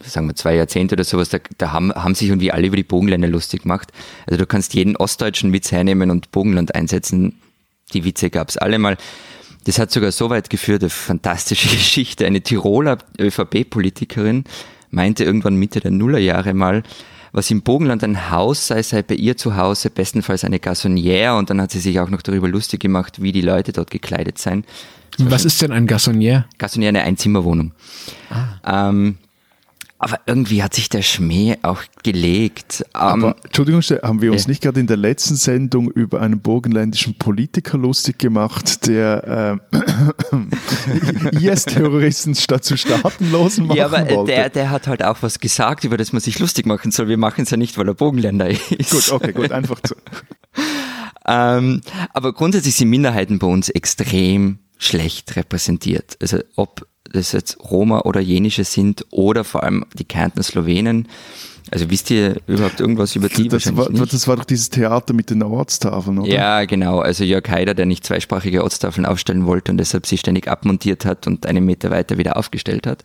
sagen 0.03 0.27
wir 0.27 0.35
zwei 0.35 0.55
Jahrzehnte 0.55 0.95
oder 0.95 1.03
sowas, 1.03 1.29
da, 1.29 1.39
da 1.57 1.71
haben, 1.71 1.93
haben 1.93 2.15
sich 2.15 2.29
irgendwie 2.29 2.51
alle 2.51 2.67
über 2.67 2.75
die 2.75 2.83
Bogenländer 2.83 3.27
lustig 3.27 3.63
gemacht. 3.63 3.91
Also 4.25 4.37
du 4.37 4.45
kannst 4.45 4.73
jeden 4.73 4.95
ostdeutschen 4.95 5.53
Witz 5.53 5.71
hernehmen 5.71 6.11
und 6.11 6.31
Bogenland 6.31 6.75
einsetzen. 6.75 7.39
Die 7.93 8.03
Witze 8.03 8.29
gab 8.29 8.49
es 8.49 8.57
alle 8.57 8.79
mal. 8.79 8.97
Das 9.65 9.79
hat 9.79 9.91
sogar 9.91 10.11
so 10.11 10.29
weit 10.29 10.49
geführt, 10.49 10.83
eine 10.83 10.89
fantastische 10.89 11.69
Geschichte. 11.75 12.25
Eine 12.25 12.41
Tiroler 12.41 12.99
ÖVP-Politikerin 13.19 14.43
meinte 14.91 15.23
irgendwann 15.23 15.55
Mitte 15.55 15.79
der 15.79 15.91
Nullerjahre 15.91 16.53
mal, 16.53 16.83
was 17.35 17.51
im 17.51 17.61
Bogenland 17.63 18.01
ein 18.03 18.31
Haus 18.31 18.67
sei, 18.67 18.81
sei 18.81 19.01
bei 19.01 19.15
ihr 19.15 19.35
zu 19.35 19.57
Hause 19.57 19.89
bestenfalls 19.89 20.45
eine 20.45 20.57
Gassonière 20.57 21.37
und 21.37 21.49
dann 21.49 21.61
hat 21.61 21.69
sie 21.69 21.81
sich 21.81 21.99
auch 21.99 22.09
noch 22.09 22.21
darüber 22.21 22.47
lustig 22.47 22.79
gemacht, 22.79 23.21
wie 23.21 23.33
die 23.33 23.41
Leute 23.41 23.73
dort 23.73 23.91
gekleidet 23.91 24.37
seien. 24.37 24.63
Was 25.17 25.43
ist 25.43 25.61
denn 25.61 25.73
ein 25.73 25.85
Gassonière? 25.85 26.45
Gassonière 26.57 26.89
eine 26.89 27.03
Einzimmerwohnung. 27.03 27.73
Ah. 28.29 28.89
Ähm, 28.89 29.17
aber 30.05 30.19
irgendwie 30.27 30.61
hat 30.61 30.75
sich 30.75 30.87
der 30.87 31.01
Schmäh 31.01 31.57
auch 31.63 31.81
gelegt. 32.03 32.85
Aber, 32.93 33.29
um, 33.29 33.35
Entschuldigung, 33.43 33.81
haben 33.81 34.21
wir 34.21 34.31
uns 34.31 34.43
ja. 34.43 34.49
nicht 34.49 34.61
gerade 34.61 34.79
in 34.79 34.85
der 34.85 34.97
letzten 34.97 35.35
Sendung 35.35 35.89
über 35.89 36.21
einen 36.21 36.41
burgenländischen 36.41 37.17
Politiker 37.17 37.79
lustig 37.79 38.19
gemacht, 38.19 38.85
der 38.85 39.59
äh, 39.73 41.37
IS-Terroristen 41.43 42.35
statt 42.35 42.63
zu 42.63 42.77
Staatenlosen 42.77 43.65
machen 43.65 43.77
Ja, 43.77 43.87
aber 43.87 44.07
wollte? 44.07 44.31
Der, 44.31 44.49
der 44.51 44.69
hat 44.69 44.85
halt 44.85 45.03
auch 45.03 45.23
was 45.23 45.39
gesagt, 45.39 45.85
über 45.85 45.97
das 45.97 46.13
man 46.13 46.21
sich 46.21 46.37
lustig 46.37 46.67
machen 46.67 46.91
soll. 46.91 47.07
Wir 47.07 47.17
machen 47.17 47.41
es 47.41 47.49
ja 47.49 47.57
nicht, 47.57 47.75
weil 47.79 47.87
er 47.87 47.95
Bogenländer 47.95 48.47
ist. 48.47 48.91
Gut, 48.91 49.11
okay, 49.11 49.33
gut, 49.33 49.51
einfach 49.51 49.79
zu. 49.81 49.95
ähm, 51.27 51.81
aber 52.13 52.31
grundsätzlich 52.33 52.75
sind 52.75 52.91
Minderheiten 52.91 53.39
bei 53.39 53.47
uns 53.47 53.69
extrem 53.69 54.59
schlecht 54.77 55.35
repräsentiert. 55.35 56.15
Also 56.21 56.41
ob 56.55 56.85
das 57.15 57.31
jetzt 57.31 57.57
Roma 57.71 58.01
oder 58.01 58.19
Jenische 58.19 58.63
sind 58.63 59.05
oder 59.11 59.43
vor 59.43 59.63
allem 59.63 59.85
die 59.97 60.05
Kärntner 60.05 60.43
Slowenen. 60.43 61.07
Also 61.71 61.89
wisst 61.89 62.11
ihr 62.11 62.37
überhaupt 62.45 62.79
irgendwas 62.79 63.15
über 63.15 63.27
die? 63.27 63.47
Das 63.47 63.75
war, 63.75 63.89
das 63.89 64.27
war 64.27 64.35
doch 64.35 64.45
dieses 64.45 64.69
Theater 64.69 65.13
mit 65.13 65.31
den 65.31 65.41
Ortstafeln, 65.41 66.19
oder? 66.19 66.31
Ja, 66.31 66.65
genau. 66.65 66.99
Also 66.99 67.23
Jörg 67.23 67.49
Haider, 67.49 67.73
der 67.73 67.87
nicht 67.87 68.05
zweisprachige 68.05 68.63
Ortstafeln 68.63 69.05
aufstellen 69.05 69.47
wollte 69.47 69.71
und 69.71 69.79
deshalb 69.79 70.05
sie 70.05 70.17
ständig 70.17 70.47
abmontiert 70.47 71.05
hat 71.05 71.25
und 71.25 71.45
einen 71.47 71.65
Meter 71.65 71.89
weiter 71.89 72.19
wieder 72.19 72.37
aufgestellt 72.37 72.85
hat. 72.85 73.03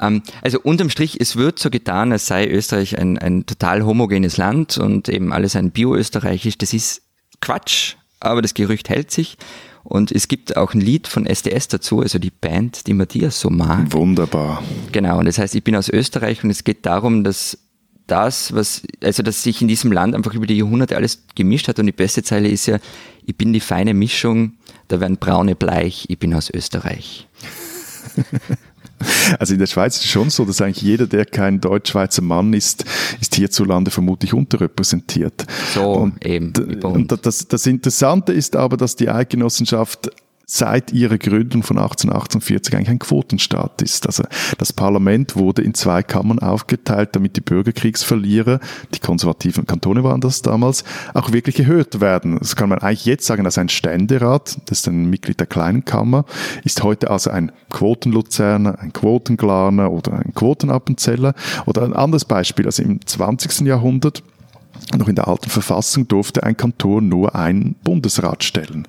Ähm, 0.00 0.22
also 0.42 0.60
unterm 0.60 0.90
Strich, 0.90 1.20
es 1.20 1.36
wird 1.36 1.60
so 1.60 1.70
getan, 1.70 2.10
als 2.10 2.26
sei 2.26 2.48
Österreich 2.48 2.98
ein, 2.98 3.18
ein 3.18 3.46
total 3.46 3.84
homogenes 3.84 4.36
Land 4.36 4.78
und 4.78 5.08
eben 5.08 5.32
alles 5.32 5.54
ein 5.54 5.70
bio-österreichisch. 5.70 6.58
Das 6.58 6.72
ist 6.72 7.02
Quatsch, 7.40 7.94
aber 8.18 8.42
das 8.42 8.54
Gerücht 8.54 8.88
hält 8.88 9.12
sich. 9.12 9.36
Und 9.82 10.12
es 10.12 10.28
gibt 10.28 10.56
auch 10.56 10.74
ein 10.74 10.80
Lied 10.80 11.08
von 11.08 11.26
SDS 11.26 11.68
dazu, 11.68 12.00
also 12.00 12.18
die 12.18 12.30
Band, 12.30 12.86
die 12.86 12.94
Matthias 12.94 13.40
so 13.40 13.50
mag. 13.50 13.92
Wunderbar. 13.92 14.62
Genau, 14.92 15.18
und 15.18 15.24
das 15.24 15.38
heißt, 15.38 15.54
ich 15.54 15.64
bin 15.64 15.74
aus 15.74 15.88
Österreich 15.88 16.44
und 16.44 16.50
es 16.50 16.64
geht 16.64 16.84
darum, 16.84 17.24
dass 17.24 17.58
das, 18.06 18.52
was, 18.52 18.82
also 19.02 19.22
dass 19.22 19.42
sich 19.42 19.62
in 19.62 19.68
diesem 19.68 19.92
Land 19.92 20.14
einfach 20.14 20.34
über 20.34 20.46
die 20.46 20.58
Jahrhunderte 20.58 20.96
alles 20.96 21.24
gemischt 21.34 21.68
hat 21.68 21.78
und 21.78 21.86
die 21.86 21.92
beste 21.92 22.22
Zeile 22.22 22.48
ist 22.48 22.66
ja, 22.66 22.78
ich 23.24 23.36
bin 23.36 23.52
die 23.52 23.60
feine 23.60 23.94
Mischung, 23.94 24.54
da 24.88 25.00
werden 25.00 25.16
braune 25.16 25.54
bleich, 25.54 26.06
ich 26.08 26.18
bin 26.18 26.34
aus 26.34 26.50
Österreich. 26.50 27.28
Also 29.38 29.54
in 29.54 29.58
der 29.58 29.66
Schweiz 29.66 29.96
ist 29.96 30.04
es 30.04 30.10
schon 30.10 30.30
so, 30.30 30.44
dass 30.44 30.60
eigentlich 30.60 30.82
jeder, 30.82 31.06
der 31.06 31.24
kein 31.24 31.60
Deutsch-Schweizer 31.60 32.22
Mann 32.22 32.52
ist, 32.52 32.84
ist 33.20 33.34
hierzulande 33.34 33.90
vermutlich 33.90 34.34
unterrepräsentiert. 34.34 35.46
So, 35.74 35.92
und, 35.92 36.24
eben. 36.24 36.52
Und 36.82 37.26
das, 37.26 37.48
das 37.48 37.66
Interessante 37.66 38.32
ist 38.32 38.56
aber, 38.56 38.76
dass 38.76 38.96
die 38.96 39.08
Eidgenossenschaft 39.08 40.10
seit 40.52 40.92
ihrer 40.92 41.16
Gründung 41.16 41.62
von 41.62 41.78
1848 41.78 42.74
eigentlich 42.74 42.90
ein 42.90 42.98
Quotenstaat 42.98 43.82
ist. 43.82 44.06
Also 44.06 44.24
das 44.58 44.72
Parlament 44.72 45.36
wurde 45.36 45.62
in 45.62 45.74
zwei 45.74 46.02
Kammern 46.02 46.40
aufgeteilt, 46.40 47.10
damit 47.12 47.36
die 47.36 47.40
Bürgerkriegsverlierer, 47.40 48.58
die 48.92 48.98
konservativen 48.98 49.64
Kantone 49.64 50.02
waren 50.02 50.20
das 50.20 50.42
damals, 50.42 50.82
auch 51.14 51.30
wirklich 51.30 51.54
gehört 51.54 52.00
werden. 52.00 52.36
Das 52.40 52.56
kann 52.56 52.68
man 52.68 52.80
eigentlich 52.80 53.04
jetzt 53.04 53.26
sagen, 53.26 53.44
dass 53.44 53.58
ein 53.58 53.68
Ständerat, 53.68 54.58
das 54.66 54.80
ist 54.80 54.88
ein 54.88 55.08
Mitglied 55.08 55.38
der 55.38 55.46
kleinen 55.46 55.84
Kammer, 55.84 56.24
ist 56.64 56.82
heute 56.82 57.10
also 57.10 57.30
ein 57.30 57.52
Quotenluzerner, 57.70 58.80
ein 58.80 58.92
Quotenglarner 58.92 59.92
oder 59.92 60.14
ein 60.14 60.34
Quotenappenzeller. 60.34 61.34
Oder 61.66 61.82
ein 61.82 61.92
anderes 61.92 62.24
Beispiel, 62.24 62.66
also 62.66 62.82
im 62.82 63.06
20. 63.06 63.60
Jahrhundert 63.60 64.24
noch 64.96 65.08
in 65.08 65.14
der 65.14 65.28
alten 65.28 65.50
Verfassung 65.50 66.08
durfte 66.08 66.42
ein 66.42 66.56
Kanton 66.56 67.08
nur 67.08 67.34
einen 67.34 67.74
Bundesrat 67.84 68.44
stellen. 68.44 68.86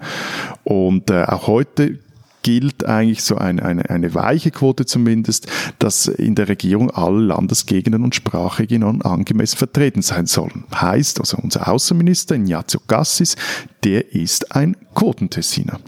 Und 0.64 1.10
äh, 1.10 1.24
auch 1.24 1.48
heute 1.48 2.00
gilt 2.44 2.86
eigentlich 2.86 3.24
so 3.24 3.36
eine, 3.38 3.64
eine, 3.64 3.90
eine 3.90 4.14
weiche 4.14 4.52
Quote 4.52 4.86
zumindest, 4.86 5.48
dass 5.80 6.08
in 6.08 6.36
der 6.36 6.48
Regierung 6.48 6.90
alle 6.90 7.20
Landesgegenden 7.20 8.04
und 8.04 8.16
Sprachregionen 8.16 9.02
angemessen 9.02 9.58
vertreten 9.58 10.02
sein 10.02 10.26
sollen. 10.26 10.66
Heißt 10.74 11.20
also, 11.20 11.38
unser 11.38 11.68
Außenminister 11.68 12.36
Ignazio 12.36 12.82
Gassis, 12.88 13.36
der 13.84 14.14
ist 14.14 14.56
ein 14.56 14.76
Quotentessiner. 14.96 15.80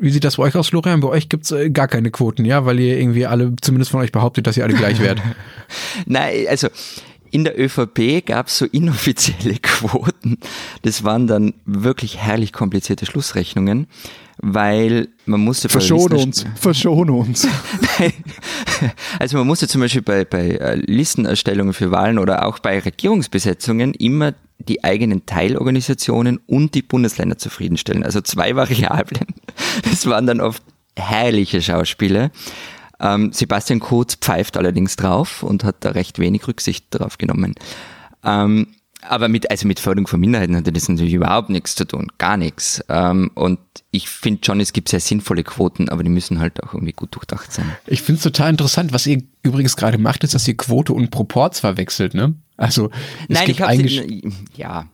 Wie 0.00 0.10
sieht 0.10 0.24
das 0.24 0.36
bei 0.36 0.42
euch 0.44 0.56
aus, 0.56 0.68
Florian? 0.68 1.00
Bei 1.00 1.08
euch 1.08 1.28
gibt's 1.28 1.52
äh, 1.52 1.70
gar 1.70 1.86
keine 1.86 2.10
Quoten, 2.10 2.44
ja? 2.44 2.66
Weil 2.66 2.80
ihr 2.80 2.98
irgendwie 2.98 3.24
alle, 3.24 3.54
zumindest 3.60 3.92
von 3.92 4.00
euch 4.00 4.10
behauptet, 4.10 4.46
dass 4.46 4.56
ihr 4.56 4.64
alle 4.64 4.74
gleich 4.74 5.00
werdet. 5.00 5.22
Nein, 6.06 6.46
also 6.48 6.68
in 7.36 7.44
der 7.44 7.60
ÖVP 7.60 8.24
gab 8.24 8.46
es 8.46 8.56
so 8.56 8.64
inoffizielle 8.64 9.58
Quoten. 9.62 10.38
Das 10.80 11.04
waren 11.04 11.26
dann 11.26 11.52
wirklich 11.66 12.16
herrlich 12.16 12.50
komplizierte 12.50 13.04
Schlussrechnungen, 13.04 13.88
weil 14.38 15.08
man 15.26 15.42
musste... 15.42 15.68
Verschon 15.68 16.14
uns, 16.14 16.46
verschon 16.54 17.10
uns. 17.10 17.46
also 19.18 19.36
man 19.36 19.46
musste 19.46 19.68
zum 19.68 19.82
Beispiel 19.82 20.00
bei, 20.00 20.24
bei 20.24 20.52
äh, 20.52 20.76
Listenerstellungen 20.76 21.74
für 21.74 21.90
Wahlen 21.90 22.18
oder 22.18 22.46
auch 22.46 22.58
bei 22.58 22.78
Regierungsbesetzungen 22.78 23.92
immer 23.92 24.32
die 24.58 24.82
eigenen 24.82 25.26
Teilorganisationen 25.26 26.40
und 26.46 26.74
die 26.74 26.80
Bundesländer 26.80 27.36
zufriedenstellen. 27.36 28.02
Also 28.02 28.22
zwei 28.22 28.56
Variablen. 28.56 29.26
Das 29.82 30.06
waren 30.06 30.26
dann 30.26 30.40
oft 30.40 30.62
herrliche 30.96 31.60
Schauspiele. 31.60 32.30
Ähm, 33.00 33.32
Sebastian 33.32 33.80
Kurz 33.80 34.16
pfeift 34.16 34.56
allerdings 34.56 34.96
drauf 34.96 35.42
und 35.42 35.64
hat 35.64 35.76
da 35.80 35.90
recht 35.90 36.18
wenig 36.18 36.46
Rücksicht 36.48 36.86
darauf 36.90 37.18
genommen. 37.18 37.54
Ähm, 38.24 38.68
aber 39.02 39.28
mit, 39.28 39.50
also 39.50 39.68
mit 39.68 39.78
Förderung 39.78 40.06
von 40.06 40.18
Minderheiten 40.18 40.56
hat 40.56 40.74
das 40.74 40.88
natürlich 40.88 41.14
überhaupt 41.14 41.50
nichts 41.50 41.74
zu 41.74 41.86
tun, 41.86 42.10
gar 42.18 42.36
nichts. 42.36 42.82
Ähm, 42.88 43.30
und 43.34 43.58
ich 43.90 44.08
finde 44.08 44.44
schon, 44.44 44.60
es 44.60 44.72
gibt 44.72 44.88
sehr 44.88 45.00
sinnvolle 45.00 45.44
Quoten, 45.44 45.88
aber 45.88 46.02
die 46.02 46.10
müssen 46.10 46.40
halt 46.40 46.62
auch 46.62 46.74
irgendwie 46.74 46.92
gut 46.92 47.14
durchdacht 47.14 47.52
sein. 47.52 47.70
Ich 47.86 48.02
finde 48.02 48.18
es 48.18 48.22
total 48.24 48.50
interessant, 48.50 48.92
was 48.92 49.06
ihr 49.06 49.22
übrigens 49.42 49.76
gerade 49.76 49.98
macht, 49.98 50.24
ist, 50.24 50.34
dass 50.34 50.48
ihr 50.48 50.56
Quote 50.56 50.92
und 50.92 51.10
Proporz 51.10 51.60
verwechselt, 51.60 52.14
ne? 52.14 52.34
Also 52.56 52.90
es 53.28 53.28
Nein, 53.28 53.46
gibt 53.46 53.60
ich 53.60 53.62
habe 53.62 54.32
ja 54.56 54.86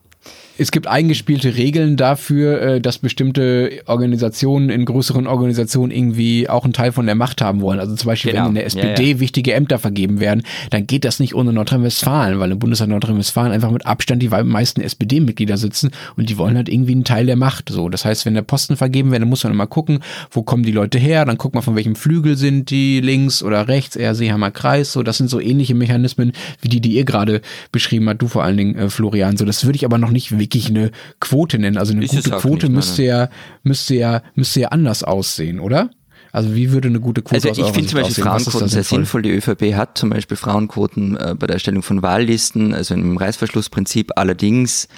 es 0.62 0.70
gibt 0.70 0.86
eingespielte 0.86 1.56
Regeln 1.56 1.96
dafür, 1.96 2.62
äh, 2.62 2.80
dass 2.80 2.98
bestimmte 2.98 3.82
Organisationen 3.86 4.70
in 4.70 4.84
größeren 4.84 5.26
Organisationen 5.26 5.90
irgendwie 5.90 6.48
auch 6.48 6.64
einen 6.64 6.72
Teil 6.72 6.92
von 6.92 7.06
der 7.06 7.14
Macht 7.14 7.42
haben 7.42 7.60
wollen. 7.60 7.80
Also 7.80 7.94
zum 7.96 8.06
Beispiel, 8.06 8.32
genau. 8.32 8.44
wenn 8.44 8.50
in 8.50 8.54
der 8.54 8.66
SPD 8.66 9.02
ja, 9.02 9.08
ja. 9.14 9.20
wichtige 9.20 9.52
Ämter 9.54 9.78
vergeben 9.78 10.20
werden, 10.20 10.42
dann 10.70 10.86
geht 10.86 11.04
das 11.04 11.20
nicht 11.20 11.34
ohne 11.34 11.52
Nordrhein-Westfalen, 11.52 12.38
weil 12.38 12.52
im 12.52 12.58
Bundesland 12.58 12.90
Nordrhein-Westfalen 12.92 13.52
einfach 13.52 13.70
mit 13.70 13.84
Abstand 13.86 14.22
die 14.22 14.28
meisten 14.28 14.80
SPD-Mitglieder 14.80 15.56
sitzen 15.56 15.90
und 16.16 16.30
die 16.30 16.38
wollen 16.38 16.56
halt 16.56 16.68
irgendwie 16.68 16.92
einen 16.92 17.04
Teil 17.04 17.26
der 17.26 17.36
Macht. 17.36 17.68
So, 17.68 17.88
das 17.88 18.04
heißt, 18.04 18.24
wenn 18.24 18.34
der 18.34 18.42
Posten 18.42 18.76
vergeben 18.76 19.10
wird, 19.10 19.22
dann 19.22 19.28
muss 19.28 19.44
man 19.44 19.52
immer 19.52 19.66
gucken, 19.66 19.98
wo 20.30 20.42
kommen 20.42 20.62
die 20.62 20.72
Leute 20.72 20.98
her, 20.98 21.24
dann 21.24 21.38
guckt 21.38 21.54
man 21.54 21.62
von 21.62 21.76
welchem 21.76 21.96
Flügel 21.96 22.36
sind 22.36 22.70
die, 22.70 23.00
links 23.00 23.42
oder 23.42 23.68
rechts, 23.68 23.96
eher 23.96 24.14
Seehammer 24.14 24.50
Kreis. 24.50 24.92
So, 24.92 25.02
das 25.02 25.18
sind 25.18 25.28
so 25.28 25.40
ähnliche 25.40 25.74
Mechanismen 25.74 26.32
wie 26.60 26.68
die, 26.68 26.80
die 26.80 26.92
ihr 26.92 27.04
gerade 27.04 27.40
beschrieben 27.72 28.08
habt, 28.08 28.22
du 28.22 28.28
vor 28.28 28.44
allen 28.44 28.56
Dingen, 28.56 28.76
äh, 28.76 28.88
Florian. 28.88 29.36
So, 29.36 29.44
das 29.44 29.64
würde 29.64 29.76
ich 29.76 29.84
aber 29.84 29.98
noch 29.98 30.10
nicht 30.10 30.38
wirklich 30.38 30.51
eine 30.54 30.90
Quote 31.20 31.58
nennen. 31.58 31.78
Also 31.78 31.92
eine 31.92 32.04
ist 32.04 32.14
gute 32.14 32.30
Quote 32.30 32.66
nicht, 32.66 32.74
müsste 32.74 33.02
ja, 33.02 33.28
müsste 33.62 33.94
ja, 33.94 34.22
müsste 34.34 34.60
ja 34.60 34.68
anders 34.68 35.02
aussehen, 35.04 35.60
oder? 35.60 35.90
Also 36.32 36.54
wie 36.54 36.72
würde 36.72 36.88
eine 36.88 37.00
gute 37.00 37.22
Quote 37.22 37.48
Also 37.48 37.62
ich 37.62 37.72
finde 37.72 37.88
zum 37.88 38.00
Beispiel 38.00 38.24
Frauenquoten 38.24 38.68
sehr 38.68 38.84
sinnvoll. 38.84 39.22
Die 39.22 39.30
ÖVP 39.30 39.74
hat 39.74 39.98
zum 39.98 40.10
Beispiel 40.10 40.36
Frauenquoten 40.36 41.16
äh, 41.16 41.34
bei 41.38 41.46
der 41.46 41.54
Erstellung 41.54 41.82
von 41.82 42.02
Wahllisten, 42.02 42.72
also 42.72 42.94
im 42.94 43.18
Reißverschlussprinzip. 43.18 44.12
Allerdings 44.16 44.88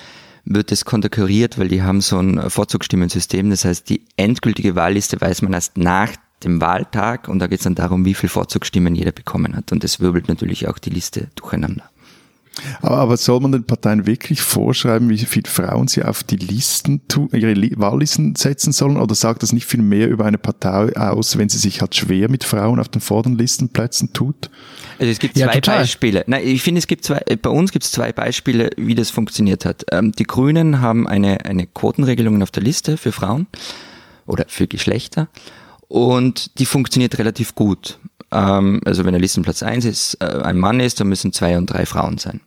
wird 0.44 0.70
es 0.70 0.84
konterkuriert, 0.84 1.58
weil 1.58 1.68
die 1.68 1.82
haben 1.82 2.00
so 2.00 2.18
ein 2.18 2.50
Vorzugsstimmensystem. 2.50 3.50
Das 3.50 3.64
heißt, 3.64 3.88
die 3.88 4.04
endgültige 4.16 4.76
Wahlliste 4.76 5.20
weiß 5.20 5.42
man 5.42 5.54
erst 5.54 5.76
nach 5.76 6.10
dem 6.44 6.60
Wahltag 6.60 7.28
und 7.28 7.38
da 7.38 7.46
geht 7.46 7.60
es 7.60 7.64
dann 7.64 7.74
darum, 7.74 8.04
wie 8.04 8.14
viel 8.14 8.28
Vorzugsstimmen 8.28 8.94
jeder 8.94 9.12
bekommen 9.12 9.56
hat. 9.56 9.72
Und 9.72 9.82
das 9.82 10.00
wirbelt 10.00 10.28
natürlich 10.28 10.68
auch 10.68 10.78
die 10.78 10.90
Liste 10.90 11.28
durcheinander. 11.34 11.90
Aber, 12.82 12.98
aber 12.98 13.16
soll 13.16 13.40
man 13.40 13.52
den 13.52 13.64
Parteien 13.64 14.06
wirklich 14.06 14.40
vorschreiben, 14.42 15.08
wie 15.08 15.18
viele 15.18 15.48
Frauen 15.48 15.88
sie 15.88 16.02
auf 16.02 16.22
die 16.22 16.36
Listen, 16.36 17.02
ihre 17.32 17.54
Wahllisten 17.78 18.36
setzen 18.36 18.72
sollen? 18.72 18.96
Oder 18.96 19.14
sagt 19.14 19.42
das 19.42 19.52
nicht 19.52 19.66
viel 19.66 19.82
mehr 19.82 20.08
über 20.08 20.24
eine 20.24 20.38
Partei 20.38 20.94
aus, 20.96 21.38
wenn 21.38 21.48
sie 21.48 21.58
sich 21.58 21.80
halt 21.80 21.94
schwer 21.94 22.30
mit 22.30 22.44
Frauen 22.44 22.80
auf 22.80 22.88
den 22.88 23.00
vorderen 23.00 23.36
Listenplätzen 23.36 24.12
tut? 24.12 24.50
Also 24.98 25.10
es 25.10 25.18
gibt 25.18 25.36
ja, 25.36 25.46
zwei 25.46 25.54
total. 25.54 25.78
Beispiele. 25.80 26.24
Nein, 26.26 26.46
ich 26.46 26.62
finde, 26.62 26.78
es 26.78 26.86
gibt 26.86 27.04
zwei, 27.04 27.20
bei 27.40 27.50
uns 27.50 27.72
gibt 27.72 27.84
es 27.84 27.92
zwei 27.92 28.12
Beispiele, 28.12 28.70
wie 28.76 28.94
das 28.94 29.10
funktioniert 29.10 29.64
hat. 29.64 29.84
Ähm, 29.90 30.12
die 30.12 30.24
Grünen 30.24 30.80
haben 30.80 31.08
eine, 31.08 31.44
eine 31.44 31.66
Quotenregelung 31.66 32.42
auf 32.42 32.50
der 32.50 32.62
Liste 32.62 32.96
für 32.96 33.12
Frauen 33.12 33.46
oder 34.26 34.46
für 34.48 34.66
Geschlechter 34.66 35.28
und 35.88 36.58
die 36.58 36.66
funktioniert 36.66 37.18
relativ 37.18 37.54
gut. 37.54 37.98
Ähm, 38.34 38.80
also 38.84 39.04
wenn 39.04 39.12
der 39.12 39.20
Listenplatz 39.20 39.62
1 39.62 39.84
ist, 39.84 40.14
äh, 40.20 40.26
ein 40.26 40.58
Mann 40.58 40.80
ist, 40.80 41.00
dann 41.00 41.08
müssen 41.08 41.32
zwei 41.32 41.56
und 41.56 41.66
drei 41.66 41.86
Frauen 41.86 42.18
sein. 42.18 42.40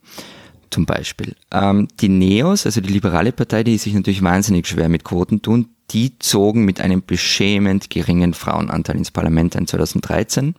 Zum 0.70 0.86
Beispiel. 0.86 1.34
Ähm, 1.52 1.88
die 2.02 2.10
Neos, 2.10 2.66
also 2.66 2.82
die 2.82 2.92
liberale 2.92 3.32
Partei, 3.32 3.64
die 3.64 3.78
sich 3.78 3.94
natürlich 3.94 4.22
wahnsinnig 4.22 4.68
schwer 4.68 4.90
mit 4.90 5.06
Quoten 5.06 5.42
tun, 5.42 5.70
die 5.92 6.20
zogen 6.20 6.66
mit 6.66 6.82
einem 6.82 7.02
beschämend 7.06 7.90
geringen 7.90 8.34
Frauenanteil 8.34 8.98
ins 8.98 9.12
Parlament 9.12 9.56
ein 9.56 9.66
2013 9.66 10.56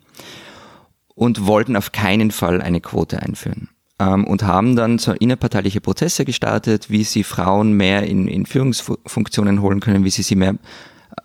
und 1.15 1.47
wollten 1.47 1.77
auf 1.77 1.93
keinen 1.93 2.31
Fall 2.31 2.63
eine 2.63 2.81
Quote 2.81 3.21
einführen. 3.21 3.69
Ähm, 3.99 4.27
und 4.27 4.45
haben 4.45 4.77
dann 4.77 4.99
so 4.99 5.13
innerparteiliche 5.13 5.83
Prozesse 5.83 6.25
gestartet, 6.25 6.89
wie 6.89 7.05
sie 7.05 7.23
Frauen 7.23 7.73
mehr 7.73 8.05
in, 8.05 8.29
in 8.29 8.47
Führungsfunktionen 8.47 9.61
holen 9.61 9.81
können, 9.81 10.05
wie 10.05 10.11
sie 10.11 10.23
sie 10.23 10.37
mehr 10.37 10.55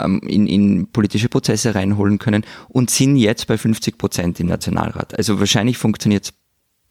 ähm, 0.04 0.20
in, 0.22 0.48
in 0.48 0.88
politische 0.88 1.30
Prozesse 1.30 1.76
reinholen 1.76 2.20
können 2.20 2.44
und 2.70 2.90
sind 2.90 3.18
jetzt 3.18 3.48
bei 3.48 3.58
50 3.58 3.98
Prozent 3.98 4.40
im 4.40 4.48
Nationalrat. 4.48 5.18
Also 5.18 5.40
wahrscheinlich 5.40 5.78
funktioniert 5.78 6.34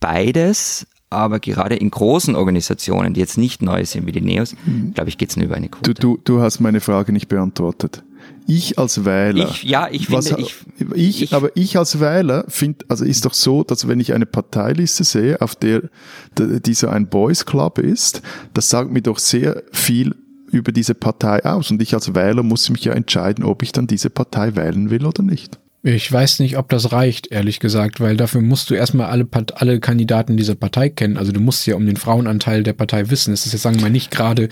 beides, 0.01 0.87
aber 1.11 1.41
gerade 1.41 1.77
in 1.77 1.91
großen 1.91 2.35
Organisationen, 2.35 3.15
die 3.15 3.21
jetzt 3.21 3.39
nicht 3.39 3.63
neu 3.63 3.85
sind 3.85 4.07
wie 4.07 4.13
die 4.13 4.21
Neos, 4.21 4.55
mhm. 4.65 4.95
glaube 4.95 5.11
ich, 5.11 5.19
geht 5.19 5.31
es 5.31 5.37
nur 5.37 5.47
über 5.47 5.57
eine 5.57 5.69
Quote. 5.69 5.95
Du, 5.95 6.17
du, 6.17 6.21
du 6.25 6.41
hast 6.41 6.61
meine 6.61 6.81
Frage 6.81 7.13
nicht 7.13 7.29
beantwortet. 7.29 8.03
Ich 8.47 8.79
als 8.79 9.05
Wähler. 9.05 9.49
Ich, 9.49 9.63
ja, 9.63 9.89
ich 9.91 10.07
finde, 10.07 10.17
was, 10.17 10.31
ich, 10.39 10.55
ich, 10.95 11.23
ich, 11.23 11.35
aber 11.35 11.57
ich 11.57 11.79
als 11.79 12.01
Wähler 12.01 12.45
finde, 12.49 12.85
also 12.89 13.05
ist 13.05 13.25
doch 13.25 13.35
so, 13.35 13.63
dass 13.63 13.87
wenn 13.87 14.01
ich 14.01 14.15
eine 14.15 14.27
Parteiliste 14.27 15.05
sehe, 15.05 15.41
auf 15.41 15.55
der, 15.55 15.91
die 16.39 16.75
so 16.75 16.89
ein 16.89 17.09
Boys 17.09 17.47
Club 17.47 17.79
ist, 17.79 18.23
das 18.55 18.69
sagt 18.69 18.91
mir 18.91 19.03
doch 19.03 19.19
sehr 19.19 19.63
viel 19.71 20.15
über 20.53 20.73
diese 20.73 20.95
Partei 20.95 21.45
aus. 21.45 21.71
Und 21.71 21.83
ich 21.83 21.95
als 21.95 22.15
Wähler 22.15 22.43
muss 22.43 22.71
mich 22.71 22.85
ja 22.85 22.93
entscheiden, 22.93 23.45
ob 23.45 23.63
ich 23.63 23.73
dann 23.73 23.87
diese 23.87 24.11
Partei 24.11 24.55
wählen 24.55 24.91
will 24.91 25.07
oder 25.07 25.23
nicht. 25.23 25.59
Ich 25.85 26.13
weiß 26.13 26.39
nicht, 26.39 26.59
ob 26.59 26.69
das 26.69 26.93
reicht, 26.93 27.33
ehrlich 27.33 27.59
gesagt, 27.59 27.99
weil 27.99 28.17
dafür 28.17 28.41
musst 28.41 28.71
du 28.71 28.75
erstmal 28.75 29.07
alle, 29.07 29.27
alle 29.55 29.81
Kandidaten 29.81 30.37
dieser 30.37 30.55
Partei 30.55 30.89
kennen. 30.89 31.17
Also 31.17 31.33
du 31.33 31.41
musst 31.41 31.67
ja 31.67 31.75
um 31.75 31.85
den 31.85 31.97
Frauenanteil 31.97 32.63
der 32.63 32.73
Partei 32.73 33.11
wissen. 33.11 33.33
Das 33.33 33.47
ist 33.47 33.53
jetzt, 33.53 33.63
sagen 33.63 33.77
wir 33.77 33.83
mal, 33.83 33.91
nicht 33.91 34.13
gerade 34.13 34.49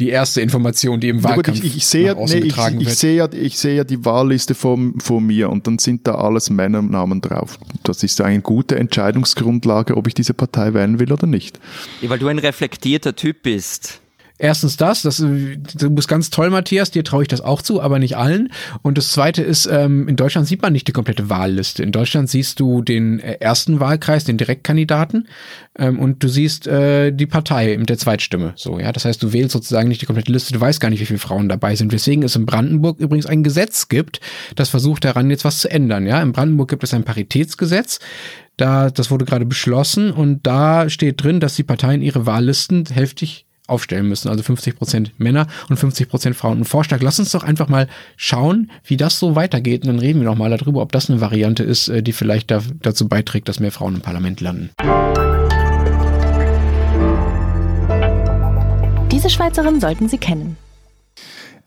die 0.00 0.08
erste 0.08 0.40
Information, 0.40 0.98
die 0.98 1.10
im 1.10 1.22
Wahlkampf 1.22 1.58
ja, 1.58 1.64
ich, 1.64 1.76
ich, 1.76 1.86
sehe, 1.86 2.16
nee, 2.16 2.38
ich, 2.38 2.56
ich, 2.80 2.94
sehe 2.96 3.14
ja, 3.14 3.28
ich 3.32 3.56
sehe 3.56 3.76
ja 3.76 3.84
die 3.84 4.04
Wahlliste 4.04 4.56
vor, 4.56 4.76
vor 4.98 5.20
mir 5.20 5.48
und 5.48 5.68
dann 5.68 5.78
sind 5.78 6.08
da 6.08 6.16
alles 6.16 6.50
Männernamen 6.50 7.20
drauf. 7.20 7.60
Das 7.84 8.02
ist 8.02 8.20
eine 8.20 8.40
gute 8.40 8.76
Entscheidungsgrundlage, 8.76 9.96
ob 9.96 10.08
ich 10.08 10.14
diese 10.14 10.34
Partei 10.34 10.74
wählen 10.74 10.98
will 10.98 11.12
oder 11.12 11.28
nicht. 11.28 11.60
Ja, 12.02 12.10
weil 12.10 12.18
du 12.18 12.26
ein 12.26 12.40
reflektierter 12.40 13.14
Typ 13.14 13.44
bist. 13.44 14.00
Erstens 14.36 14.76
das, 14.76 15.02
das 15.02 15.18
du 15.18 15.90
bist 15.90 16.08
ganz 16.08 16.28
toll, 16.28 16.50
Matthias, 16.50 16.90
dir 16.90 17.04
traue 17.04 17.22
ich 17.22 17.28
das 17.28 17.40
auch 17.40 17.62
zu, 17.62 17.80
aber 17.80 18.00
nicht 18.00 18.16
allen. 18.16 18.52
Und 18.82 18.98
das 18.98 19.12
zweite 19.12 19.42
ist, 19.42 19.66
ähm, 19.66 20.08
in 20.08 20.16
Deutschland 20.16 20.48
sieht 20.48 20.60
man 20.60 20.72
nicht 20.72 20.88
die 20.88 20.92
komplette 20.92 21.30
Wahlliste. 21.30 21.84
In 21.84 21.92
Deutschland 21.92 22.28
siehst 22.28 22.58
du 22.58 22.82
den 22.82 23.20
äh, 23.20 23.34
ersten 23.34 23.78
Wahlkreis, 23.78 24.24
den 24.24 24.36
Direktkandidaten, 24.36 25.28
ähm, 25.78 26.00
und 26.00 26.24
du 26.24 26.28
siehst 26.28 26.66
äh, 26.66 27.12
die 27.12 27.26
Partei 27.26 27.76
mit 27.78 27.88
der 27.88 27.98
Zweitstimme. 27.98 28.54
So, 28.56 28.80
ja. 28.80 28.90
Das 28.90 29.04
heißt, 29.04 29.22
du 29.22 29.32
wählst 29.32 29.52
sozusagen 29.52 29.88
nicht 29.88 30.02
die 30.02 30.06
komplette 30.06 30.32
Liste, 30.32 30.52
du 30.52 30.60
weißt 30.60 30.80
gar 30.80 30.90
nicht, 30.90 31.00
wie 31.00 31.06
viele 31.06 31.20
Frauen 31.20 31.48
dabei 31.48 31.76
sind. 31.76 31.92
Weswegen 31.92 32.24
es 32.24 32.34
in 32.34 32.44
Brandenburg 32.44 32.98
übrigens 32.98 33.26
ein 33.26 33.44
Gesetz 33.44 33.88
gibt, 33.88 34.20
das 34.56 34.68
versucht 34.68 35.04
daran, 35.04 35.30
jetzt 35.30 35.44
was 35.44 35.60
zu 35.60 35.70
ändern. 35.70 36.06
Ja, 36.06 36.20
in 36.20 36.32
Brandenburg 36.32 36.70
gibt 36.70 36.82
es 36.82 36.92
ein 36.92 37.04
Paritätsgesetz. 37.04 38.00
Da, 38.56 38.90
das 38.90 39.12
wurde 39.12 39.24
gerade 39.24 39.46
beschlossen 39.46 40.10
und 40.10 40.44
da 40.44 40.90
steht 40.90 41.22
drin, 41.22 41.38
dass 41.38 41.54
die 41.54 41.64
Parteien 41.64 42.02
ihre 42.02 42.26
Wahllisten 42.26 42.84
hälftig 42.86 43.46
aufstellen 43.66 44.08
müssen. 44.08 44.28
Also 44.28 44.42
50 44.42 44.76
Prozent 44.76 45.12
Männer 45.18 45.46
und 45.68 45.76
50 45.76 46.08
Prozent 46.08 46.36
Frauen. 46.36 46.60
Ein 46.60 46.64
Vorschlag, 46.64 47.00
lass 47.00 47.18
uns 47.18 47.30
doch 47.30 47.44
einfach 47.44 47.68
mal 47.68 47.88
schauen, 48.16 48.70
wie 48.84 48.96
das 48.96 49.18
so 49.18 49.36
weitergeht. 49.36 49.82
Und 49.82 49.88
dann 49.88 49.98
reden 49.98 50.20
wir 50.20 50.26
noch 50.26 50.36
mal 50.36 50.50
darüber, 50.50 50.82
ob 50.82 50.92
das 50.92 51.08
eine 51.08 51.20
Variante 51.20 51.62
ist, 51.62 51.88
äh, 51.88 52.02
die 52.02 52.12
vielleicht 52.12 52.50
da, 52.50 52.60
dazu 52.82 53.08
beiträgt, 53.08 53.48
dass 53.48 53.60
mehr 53.60 53.72
Frauen 53.72 53.96
im 53.96 54.00
Parlament 54.00 54.40
landen. 54.40 54.70
Diese 59.10 59.30
Schweizerin 59.30 59.80
sollten 59.80 60.08
Sie 60.08 60.18
kennen. 60.18 60.56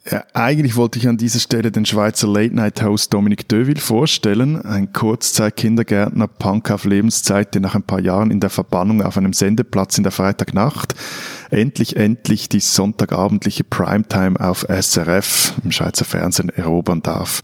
Ja, 0.10 0.24
eigentlich 0.34 0.78
wollte 0.78 1.00
ich 1.00 1.08
an 1.08 1.18
dieser 1.18 1.40
Stelle 1.40 1.70
den 1.70 1.86
Schweizer 1.86 2.28
Late-Night-Host 2.28 3.14
Dominic 3.14 3.50
Deville 3.50 3.82
vorstellen, 3.82 4.62
ein 4.62 4.94
Kurzzeit-Kindergärtner, 4.94 6.28
Punk 6.28 6.72
auf 6.72 6.86
Lebenszeit, 6.86 7.54
der 7.54 7.62
nach 7.62 7.76
ein 7.76 7.84
paar 7.84 8.00
Jahren 8.00 8.32
in 8.32 8.40
der 8.40 8.50
Verbannung 8.50 9.02
auf 9.02 9.18
einem 9.18 9.34
Sendeplatz 9.34 9.98
in 9.98 10.04
der 10.04 10.14
Freitagnacht 10.14 10.96
endlich, 11.50 11.96
endlich 11.96 12.50
die 12.50 12.60
sonntagabendliche 12.60 13.64
Primetime 13.64 14.40
auf 14.40 14.66
SRF 14.70 15.54
im 15.64 15.72
Schweizer 15.72 16.06
Fernsehen 16.06 16.50
erobern 16.50 17.02
darf. 17.02 17.42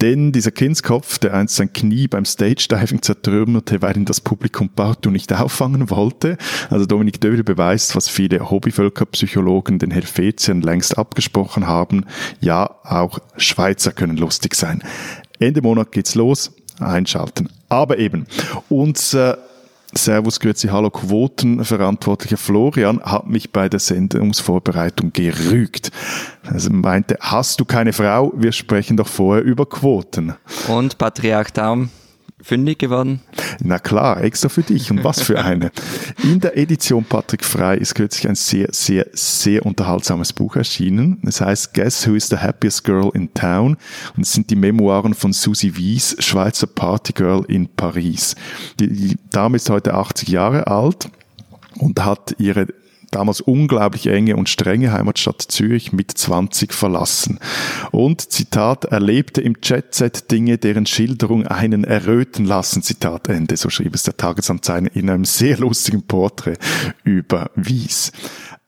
Denn 0.00 0.32
dieser 0.32 0.50
Kindskopf, 0.50 1.18
der 1.18 1.34
einst 1.34 1.56
sein 1.56 1.72
Knie 1.72 2.08
beim 2.08 2.24
Stage-Diving 2.24 3.00
zertrümmerte, 3.02 3.80
weil 3.80 3.96
ihn 3.96 4.04
das 4.04 4.20
Publikum 4.20 4.68
partout 4.68 5.10
nicht 5.10 5.32
auffangen 5.32 5.88
wollte, 5.88 6.36
also 6.68 6.84
Dominik 6.84 7.20
Döbel 7.20 7.44
beweist, 7.44 7.94
was 7.94 8.08
viele 8.08 8.50
Hobbyvölkerpsychologen 8.50 9.78
den 9.78 9.92
Helvetiern 9.92 10.62
längst 10.62 10.98
abgesprochen 10.98 11.66
haben, 11.66 12.06
ja, 12.40 12.68
auch 12.82 13.20
Schweizer 13.36 13.92
können 13.92 14.16
lustig 14.16 14.56
sein. 14.56 14.82
Ende 15.38 15.62
Monat 15.62 15.92
geht's 15.92 16.16
los, 16.16 16.52
einschalten. 16.80 17.48
Aber 17.68 17.98
eben, 17.98 18.26
unser 18.68 19.38
Servus, 19.96 20.40
Grüezi, 20.40 20.68
Hallo, 20.68 20.90
Quotenverantwortlicher 20.90 22.36
Florian 22.36 23.00
hat 23.02 23.26
mich 23.26 23.52
bei 23.52 23.68
der 23.68 23.80
Sendungsvorbereitung 23.80 25.12
gerügt. 25.12 25.90
Also 26.46 26.70
meinte, 26.70 27.16
hast 27.20 27.60
du 27.60 27.64
keine 27.64 27.92
Frau? 27.92 28.32
Wir 28.36 28.52
sprechen 28.52 28.96
doch 28.96 29.08
vorher 29.08 29.44
über 29.44 29.66
Quoten. 29.66 30.34
Und 30.68 30.98
Patriarch 30.98 31.52
Daum? 31.52 31.90
Fündig 32.40 32.78
geworden? 32.78 33.20
Na 33.60 33.78
klar, 33.78 34.22
extra 34.22 34.48
für 34.48 34.62
dich. 34.62 34.90
Und 34.90 35.04
was 35.04 35.22
für 35.22 35.42
eine. 35.42 35.70
In 36.22 36.40
der 36.40 36.56
Edition 36.56 37.04
Patrick 37.04 37.44
Frei 37.44 37.76
ist 37.76 37.94
kürzlich 37.94 38.28
ein 38.28 38.34
sehr, 38.34 38.68
sehr, 38.72 39.06
sehr 39.12 39.64
unterhaltsames 39.64 40.32
Buch 40.32 40.56
erschienen. 40.56 41.20
Es 41.26 41.40
heißt 41.40 41.74
Guess 41.74 42.06
Who 42.06 42.14
is 42.14 42.28
the 42.28 42.36
Happiest 42.36 42.84
Girl 42.84 43.10
in 43.14 43.32
Town? 43.34 43.76
Und 44.16 44.22
es 44.22 44.32
sind 44.32 44.50
die 44.50 44.56
Memoiren 44.56 45.14
von 45.14 45.32
Susie 45.32 45.76
Wies, 45.76 46.16
Schweizer 46.18 46.66
Partygirl 46.66 47.44
in 47.48 47.68
Paris. 47.68 48.34
Die, 48.78 48.88
die 48.88 49.16
Dame 49.30 49.56
ist 49.56 49.70
heute 49.70 49.94
80 49.94 50.28
Jahre 50.28 50.66
alt 50.66 51.08
und 51.78 52.04
hat 52.04 52.34
ihre 52.38 52.68
damals 53.14 53.40
unglaublich 53.40 54.06
enge 54.06 54.36
und 54.36 54.48
strenge 54.48 54.92
Heimatstadt 54.92 55.42
Zürich 55.42 55.92
mit 55.92 56.10
20 56.10 56.72
verlassen. 56.72 57.38
Und, 57.90 58.20
Zitat, 58.32 58.84
erlebte 58.86 59.40
im 59.40 59.56
Jet-Set 59.62 60.30
Dinge, 60.30 60.58
deren 60.58 60.86
Schilderung 60.86 61.46
einen 61.46 61.84
erröten 61.84 62.44
lassen, 62.44 62.82
Zitat 62.82 63.28
Ende, 63.28 63.56
so 63.56 63.70
schrieb 63.70 63.94
es 63.94 64.02
der 64.02 64.16
Tagesanzeiger 64.16 64.94
in 64.94 65.10
einem 65.10 65.24
sehr 65.24 65.58
lustigen 65.58 66.02
Porträt 66.02 66.58
über 67.04 67.50
Wies. 67.54 68.12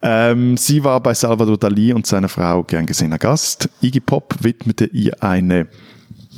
Ähm, 0.02 0.56
sie 0.56 0.84
war 0.84 1.00
bei 1.00 1.14
Salvador 1.14 1.58
Dali 1.58 1.92
und 1.92 2.06
seiner 2.06 2.28
Frau 2.28 2.62
gern 2.62 2.86
gesehener 2.86 3.18
Gast. 3.18 3.68
Iggy 3.80 4.00
Pop 4.00 4.36
widmete 4.40 4.86
ihr 4.86 5.22
eine 5.22 5.68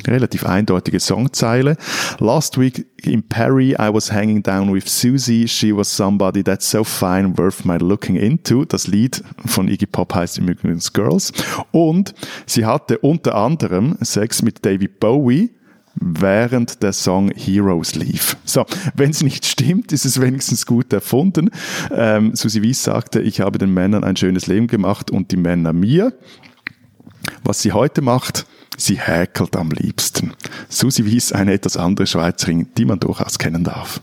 relativ 0.07 0.45
eindeutige 0.45 1.01
Songzeile. 1.01 1.77
Last 2.19 2.59
week 2.59 2.87
in 3.03 3.23
Paris, 3.23 3.75
I 3.79 3.93
was 3.93 4.13
hanging 4.13 4.43
down 4.43 4.73
with 4.73 4.89
Susie. 4.89 5.49
She 5.49 5.75
was 5.75 5.95
somebody 5.95 6.43
that's 6.43 6.71
so 6.71 6.85
fine, 6.85 7.37
worth 7.37 7.65
my 7.65 7.77
looking 7.77 8.17
into. 8.17 8.65
Das 8.65 8.87
Lied 8.87 9.23
von 9.47 9.69
Iggy 9.69 9.87
Pop 9.87 10.15
heißt 10.15 10.39
übrigens 10.39 10.93
Girls. 10.93 11.33
Und 11.71 12.15
sie 12.47 12.67
hatte 12.67 12.99
unter 12.99 13.35
anderem 13.35 13.97
Sex 14.01 14.43
mit 14.43 14.65
David 14.65 15.01
Bowie 15.01 15.51
während 16.01 16.83
der 16.83 16.93
Song 16.93 17.31
Heroes 17.35 17.95
lief. 17.95 18.37
So, 18.45 18.65
wenn 18.95 19.11
es 19.11 19.23
nicht 19.23 19.45
stimmt, 19.47 19.93
ist 19.93 20.05
es 20.05 20.21
wenigstens 20.21 20.67
gut 20.67 20.93
erfunden. 20.93 21.51
Ähm, 21.91 22.35
Susi 22.35 22.63
Wies 22.63 22.83
sagte, 22.83 23.21
ich 23.21 23.41
habe 23.41 23.59
den 23.59 23.73
Männern 23.75 24.05
ein 24.05 24.17
schönes 24.17 24.47
Leben 24.47 24.67
gemacht 24.67 25.11
und 25.11 25.33
die 25.33 25.37
Männer 25.37 25.73
mir. 25.73 26.13
Was 27.45 27.63
sie 27.63 27.73
heute 27.73 28.03
macht, 28.03 28.47
sie 28.77 28.99
häkelt 28.99 29.57
am 29.57 29.71
liebsten. 29.71 30.35
Susi 30.69 31.05
Wies, 31.05 31.33
eine 31.33 31.53
etwas 31.53 31.77
andere 31.77 32.07
Schweizerin, 32.07 32.69
die 32.77 32.85
man 32.85 33.01
durchaus 33.01 33.39
kennen 33.39 33.65
darf. 33.65 34.01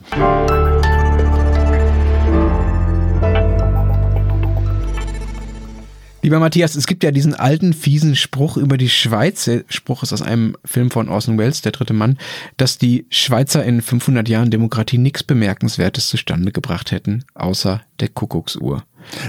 Lieber 6.26 6.40
Matthias, 6.40 6.74
es 6.74 6.88
gibt 6.88 7.04
ja 7.04 7.12
diesen 7.12 7.34
alten, 7.34 7.72
fiesen 7.72 8.16
Spruch 8.16 8.56
über 8.56 8.78
die 8.78 8.88
Schweiz. 8.88 9.44
Der 9.44 9.62
Spruch 9.68 10.02
ist 10.02 10.12
aus 10.12 10.22
einem 10.22 10.56
Film 10.64 10.90
von 10.90 11.08
Orson 11.08 11.38
Welles, 11.38 11.62
Der 11.62 11.70
dritte 11.70 11.92
Mann, 11.92 12.18
dass 12.56 12.78
die 12.78 13.06
Schweizer 13.10 13.64
in 13.64 13.80
500 13.80 14.28
Jahren 14.28 14.50
Demokratie 14.50 14.98
nichts 14.98 15.22
Bemerkenswertes 15.22 16.08
zustande 16.08 16.50
gebracht 16.50 16.90
hätten, 16.90 17.24
außer 17.34 17.80
der 18.00 18.08
Kuckucksuhr. 18.08 18.82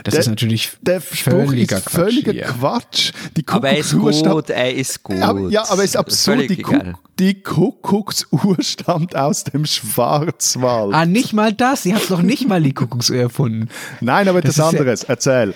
Das 0.04 0.14
der, 0.14 0.22
ist 0.22 0.28
natürlich 0.28 0.72
der 0.82 1.02
völliger 1.02 1.78
ist 1.78 1.90
völliger 1.90 2.34
Quatsch. 2.34 2.54
Quatsch. 2.60 3.12
Die 3.36 3.44
Aber 3.48 3.70
er 3.70 3.78
ist 3.78 3.92
Kuckucksuhr 3.92 4.02
gut, 4.34 4.46
stammt- 4.46 4.50
er 4.50 4.74
ist 4.76 5.04
gut. 5.04 5.18
Ja, 5.18 5.38
ja, 5.50 5.64
aber 5.70 5.84
es 5.84 5.92
ist 5.92 5.98
absurd. 5.98 6.38
Völlig 6.38 6.56
Die. 6.58 6.62
Kuck, 6.62 6.84
die 7.20 7.42
Kuckucksuhr 7.42 8.58
stammt 8.62 9.16
aus 9.16 9.44
dem 9.44 9.66
Schwarzwald. 9.66 10.94
Ah, 10.94 11.06
nicht 11.06 11.34
mal 11.34 11.54
das. 11.54 11.84
Sie 11.84 11.94
hat 11.94 12.10
noch 12.10 12.22
nicht 12.22 12.48
mal 12.48 12.62
die 12.62 12.74
Kuckucksuhr 12.74 13.18
erfunden. 13.18 13.70
Nein, 14.02 14.28
aber 14.28 14.42
Das 14.42 14.56
etwas 14.58 14.68
ist 14.68 14.74
ja- 14.74 14.80
anderes. 14.80 15.04
Erzähl. 15.04 15.54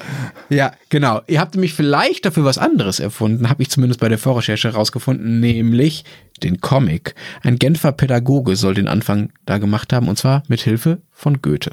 Ja, 0.49 0.71
genau. 0.89 1.21
Ihr 1.27 1.39
habt 1.39 1.55
nämlich 1.55 1.73
vielleicht 1.73 2.25
dafür 2.25 2.45
was 2.45 2.57
anderes 2.57 2.99
erfunden, 2.99 3.49
habe 3.49 3.61
ich 3.63 3.69
zumindest 3.69 3.99
bei 3.99 4.09
der 4.09 4.17
Vorrecherche 4.17 4.71
herausgefunden, 4.71 5.39
nämlich 5.39 6.03
den 6.43 6.59
Comic. 6.61 7.13
Ein 7.43 7.57
Genfer 7.59 7.91
Pädagoge 7.91 8.55
soll 8.55 8.73
den 8.73 8.87
Anfang 8.87 9.31
da 9.45 9.57
gemacht 9.59 9.93
haben, 9.93 10.07
und 10.07 10.17
zwar 10.17 10.43
mit 10.47 10.61
Hilfe 10.61 10.99
von 11.11 11.41
Goethe. 11.41 11.71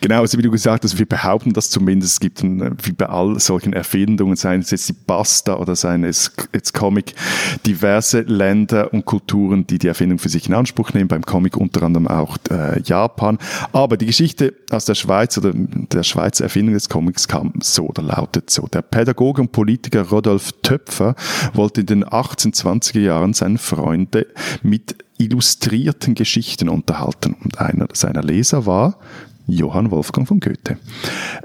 Genau, 0.00 0.20
also 0.20 0.38
wie 0.38 0.42
du 0.42 0.50
gesagt 0.50 0.84
hast, 0.84 0.98
wir 0.98 1.06
behaupten 1.06 1.52
das 1.52 1.70
zumindest. 1.70 2.14
Es 2.14 2.20
gibt, 2.20 2.42
ein, 2.42 2.76
wie 2.82 2.92
bei 2.92 3.06
all 3.06 3.40
solchen 3.40 3.72
Erfindungen, 3.72 4.36
seien 4.36 4.60
es 4.60 4.70
jetzt 4.70 4.88
die 4.88 4.92
Basta 4.92 5.56
oder 5.56 5.74
seien 5.74 6.04
es 6.04 6.32
jetzt 6.52 6.74
Comic, 6.74 7.14
diverse 7.66 8.20
Länder 8.20 8.92
und 8.92 9.04
Kulturen, 9.04 9.66
die 9.66 9.78
die 9.78 9.88
Erfindung 9.88 10.18
für 10.18 10.28
sich 10.28 10.46
in 10.48 10.54
Anspruch 10.54 10.92
nehmen. 10.92 11.08
Beim 11.08 11.22
Comic 11.22 11.56
unter 11.56 11.82
anderem 11.82 12.06
auch 12.06 12.36
äh, 12.50 12.80
Japan. 12.82 13.38
Aber 13.72 13.96
die 13.96 14.06
Geschichte 14.06 14.54
aus 14.70 14.84
der 14.84 14.94
Schweiz 14.94 15.36
oder 15.38 15.52
der 15.54 16.02
Schweizer 16.04 16.44
Erfindung 16.44 16.74
des 16.74 16.88
Comics 16.88 17.26
kam 17.26 17.54
so 17.60 17.88
oder 17.88 18.02
lautet 18.02 18.50
so. 18.50 18.68
Der 18.68 18.82
Pädagoge 18.82 19.42
und 19.42 19.50
Politiker 19.50 20.02
Rodolf 20.02 20.52
Töpfer 20.62 21.16
wollte 21.52 21.80
in 21.80 21.86
den 21.86 22.04
1820er 22.04 23.00
Jahren 23.00 23.34
seine 23.34 23.58
Freunde 23.58 24.26
mit 24.62 24.96
illustrierten 25.18 26.14
Geschichten 26.14 26.68
unterhalten. 26.68 27.34
Und 27.42 27.58
einer 27.58 27.88
seiner 27.92 28.22
Leser 28.22 28.66
war 28.66 28.98
Johann 29.46 29.90
Wolfgang 29.90 30.26
von 30.26 30.40
Goethe. 30.40 30.78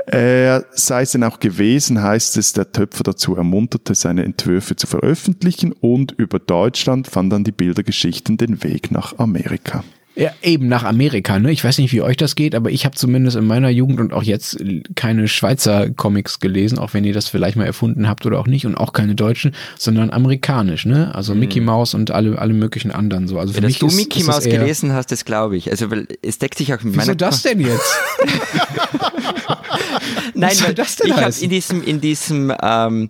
Er 0.07 0.65
sei 0.71 1.03
es 1.03 1.11
denn 1.11 1.23
auch 1.23 1.39
gewesen, 1.39 2.01
heißt 2.01 2.37
es, 2.37 2.53
der 2.53 2.71
Töpfer 2.71 3.03
dazu 3.03 3.35
ermunterte, 3.35 3.95
seine 3.95 4.23
Entwürfe 4.23 4.75
zu 4.75 4.87
veröffentlichen 4.87 5.73
und 5.73 6.13
über 6.13 6.39
Deutschland 6.39 7.07
fand 7.07 7.33
dann 7.33 7.43
die 7.43 7.51
Bildergeschichten 7.51 8.37
den 8.37 8.63
Weg 8.63 8.91
nach 8.91 9.17
Amerika. 9.19 9.83
Ja, 10.15 10.31
eben 10.41 10.67
nach 10.67 10.83
Amerika, 10.83 11.39
ne? 11.39 11.51
Ich 11.51 11.63
weiß 11.63 11.77
nicht, 11.77 11.93
wie 11.93 12.01
euch 12.01 12.17
das 12.17 12.35
geht, 12.35 12.53
aber 12.53 12.71
ich 12.71 12.83
habe 12.83 12.95
zumindest 12.95 13.37
in 13.37 13.45
meiner 13.45 13.69
Jugend 13.69 14.01
und 14.01 14.11
auch 14.11 14.23
jetzt 14.23 14.57
keine 14.95 15.29
Schweizer 15.29 15.89
Comics 15.91 16.39
gelesen, 16.39 16.77
auch 16.77 16.93
wenn 16.93 17.05
ihr 17.05 17.13
das 17.13 17.29
vielleicht 17.29 17.55
mal 17.55 17.65
erfunden 17.65 18.07
habt 18.07 18.25
oder 18.25 18.39
auch 18.39 18.47
nicht 18.47 18.65
und 18.65 18.75
auch 18.75 18.91
keine 18.91 19.15
deutschen, 19.15 19.55
sondern 19.77 20.09
amerikanisch, 20.09 20.85
ne? 20.85 21.13
Also 21.15 21.35
Mickey 21.35 21.61
Mouse 21.61 21.93
und 21.93 22.11
alle, 22.11 22.37
alle 22.37 22.53
möglichen 22.53 22.91
anderen 22.91 23.27
so. 23.27 23.39
Also 23.39 23.53
für 23.53 23.61
Dass 23.61 23.69
mich 23.69 23.79
du 23.79 23.87
ist, 23.87 23.95
Mickey 23.95 24.23
Mouse 24.23 24.43
gelesen 24.43 24.93
hast, 24.93 25.11
das 25.11 25.23
glaube 25.23 25.55
ich. 25.55 25.71
Also, 25.71 25.89
weil 25.89 26.07
es 26.21 26.37
deckt 26.37 26.57
sich 26.57 26.73
auch 26.73 26.83
mit 26.83 26.95
Wieso 26.95 26.97
meiner 26.97 27.15
das 27.15 27.43
denn 27.43 27.61
jetzt? 27.61 27.97
Nein, 30.33 30.55
soll 30.55 30.67
weil 30.67 30.75
das 30.75 30.97
denn 30.97 31.07
ich 31.07 31.15
habe 31.15 31.33
in 31.39 31.49
diesem, 31.49 31.83
in 31.83 32.01
diesem 32.01 32.53
ähm, 32.61 33.09